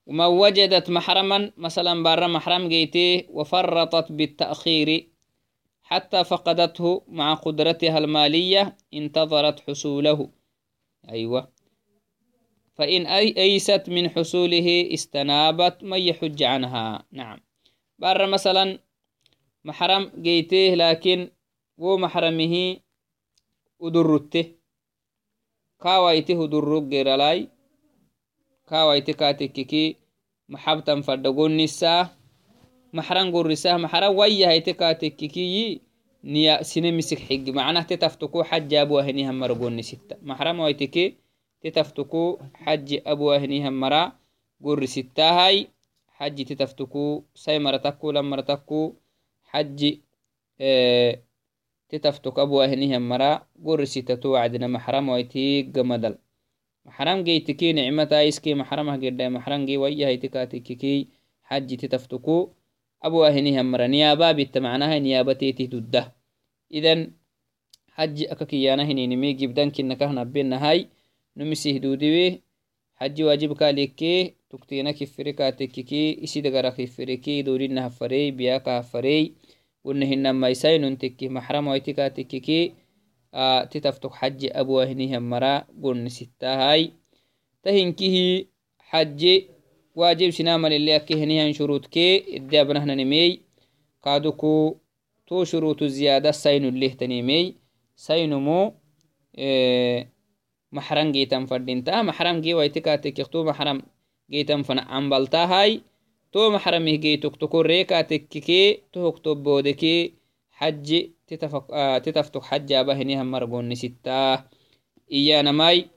وما 0.05 0.25
وجدت 0.27 0.89
محرما 0.89 1.51
مثلا 1.57 2.03
بار 2.03 2.27
محرم 2.27 2.69
جيتي 2.69 3.27
وفرطت 3.29 4.11
بالتأخير. 4.11 5.09
حتى 5.81 6.23
فقدته 6.23 7.03
مع 7.07 7.33
قدرتها 7.33 7.97
المالية 7.97 8.77
انتظرت 8.93 9.59
حصوله. 9.59 10.29
أيوة. 11.09 11.51
فإن 12.75 13.05
أيست 13.05 13.83
من 13.89 14.09
حصوله 14.09 14.89
استنابت 14.93 15.83
من 15.83 15.99
يحج 15.99 16.43
عنها. 16.43 17.05
نعم. 17.11 17.39
بار 17.99 18.27
مثلا 18.27 18.79
محرم 19.63 20.11
جيته 20.21 20.73
لكن 20.75 21.29
wo 21.81 21.97
محرمه 23.79 23.87
udurrutte 23.87 24.55
kawaite 25.79 26.33
hudurrug 26.35 26.89
geralai 26.91 27.49
kawayti 28.67 29.13
katekkiki 29.13 29.97
maxabtan 30.47 31.03
fadda 31.03 31.31
gonnisaa 31.31 32.09
maxran 32.91 33.31
gorrisaa 33.31 33.77
maxran 33.77 34.15
wayyahayti 34.15 34.73
katekkikiyi 34.73 35.81
niya 36.23 36.63
sine 36.63 36.91
misik 36.91 37.19
xigi 37.27 37.51
macnah 37.51 37.87
te 37.87 37.97
taftuku 37.97 38.43
xaji 38.43 38.77
abuahinihan 38.77 39.35
mara 39.35 39.55
gonnisitta 39.55 40.15
maxram 40.21 40.59
waytiki 40.59 41.17
te 41.61 41.71
taftuku 41.71 42.39
xaji 42.65 42.99
abuahinihan 43.05 43.73
mara 43.73 44.19
gorrisittahay 44.61 45.67
xaji 46.19 46.45
te 46.45 46.55
taftuku 46.55 47.23
sai 47.33 47.59
mara 47.59 47.79
takku 47.79 48.11
lan 48.11 48.25
mara 48.27 48.43
takku 48.43 48.99
xaji 49.51 50.03
te 51.89 51.99
taftuk 51.99 52.37
abuahinihan 52.37 53.01
mara 53.01 53.45
gorrisitato 53.57 54.31
wacdina 54.37 54.67
maxram 54.69 55.09
wayti 55.09 55.63
gamadal 55.73 56.15
maxram 56.85 57.23
geytiki 57.25 57.73
nicmata 57.73 58.23
iski 58.29 58.53
maxramah 58.55 58.97
gedai 59.01 59.29
maxram 59.29 59.65
ge 59.67 59.75
wayyahayti 59.77 60.29
katekiki 60.29 60.93
xaji 61.49 61.75
te 61.81 61.87
taftuku 61.87 62.53
abuahinihan 63.01 63.65
mara 63.65 63.87
niyaababitta 63.87 64.61
macnaha 64.61 64.99
niyaabatetih 64.99 65.67
dudda 65.69 66.13
idan 66.69 67.13
haji 67.97 68.29
akakiyana 68.29 68.85
hininimi 68.85 69.33
gibdankinakah 69.33 70.13
nabenahai 70.13 70.87
numisih 71.35 71.81
dudiwe 71.81 72.41
haji 72.99 73.23
wajibkalekke 73.23 74.35
tuktina 74.49 74.93
kifiri 74.93 75.33
katekkiki 75.33 76.21
isidagara 76.21 76.71
kifiriki 76.71 77.43
ونهن 79.83 80.29
ما 80.29 80.49
يسين 80.49 80.97
تكي 80.97 81.29
محرم 81.29 81.67
ويتكا 81.67 82.07
تكي 82.07 82.39
كي 82.39 82.73
آه 83.33 83.63
تتفتك 83.63 84.13
حج 84.13 84.49
أبوه 84.51 84.93
نهم 84.93 85.29
مرا 85.29 85.67
قن 85.83 86.09
ستا 86.09 86.47
هاي. 86.47 86.93
تهين 87.63 87.93
كي 87.93 88.47
حج 88.79 89.41
واجب 89.95 90.29
سنام 90.29 90.65
اللي 90.65 90.95
أكيه 90.95 91.25
نهم 91.25 91.53
شروط 91.53 91.85
كي 91.85 92.35
إدي 92.35 92.61
أبنه 92.61 92.85
نمي. 92.85 93.41
قادوكو 94.03 94.77
تو 95.27 95.43
شروط 95.43 95.83
زيادة 95.83 96.31
سين 96.31 96.65
اللي 96.65 96.89
تنمي 96.89 97.55
سين 97.95 98.33
مو 98.33 98.73
إيه 99.37 100.13
محرم 100.71 101.11
جيتم 101.11 101.45
فردين 101.45 101.83
تا 101.83 102.01
محرم 102.01 102.41
جي 102.41 102.53
ويتكا 102.53 102.95
تكي 102.95 103.25
محرم 103.35 103.81
جيتم 104.31 104.63
فنعم 104.63 105.09
بلتا 105.09 105.45
هاي. 105.45 105.81
جيتم 106.33 106.39
فردينتا 106.41 106.55
محرم 106.55 106.85
جي 106.85 107.17
تو 107.17 107.29
جيتك 107.29 107.41
تكون 107.41 107.65
ريكا 107.65 108.01
تككي 108.01 108.83
تو 108.93 109.09
اكتب 109.09 109.43
بودكي 109.43 110.13
حج 110.51 111.09
تتفق 111.27 111.73
آه 111.73 111.97
تتفتق 111.97 112.43
حج 112.43 112.73
أبهنيها 112.73 113.23
مرقون 113.23 113.69
نسيتا 113.69 114.45
إيانا 115.11 115.51
ماي 115.51 115.89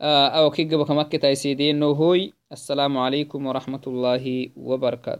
أو 0.00 0.50
كي 0.50 0.64
قبك 0.64 0.90
مكة 0.90 1.18
تايسيدين 1.18 1.78
نوهوي 1.78 2.32
السلام 2.52 2.98
عليكم 2.98 3.46
ورحمة 3.46 3.80
الله 3.86 4.50
وبركاته 4.56 5.12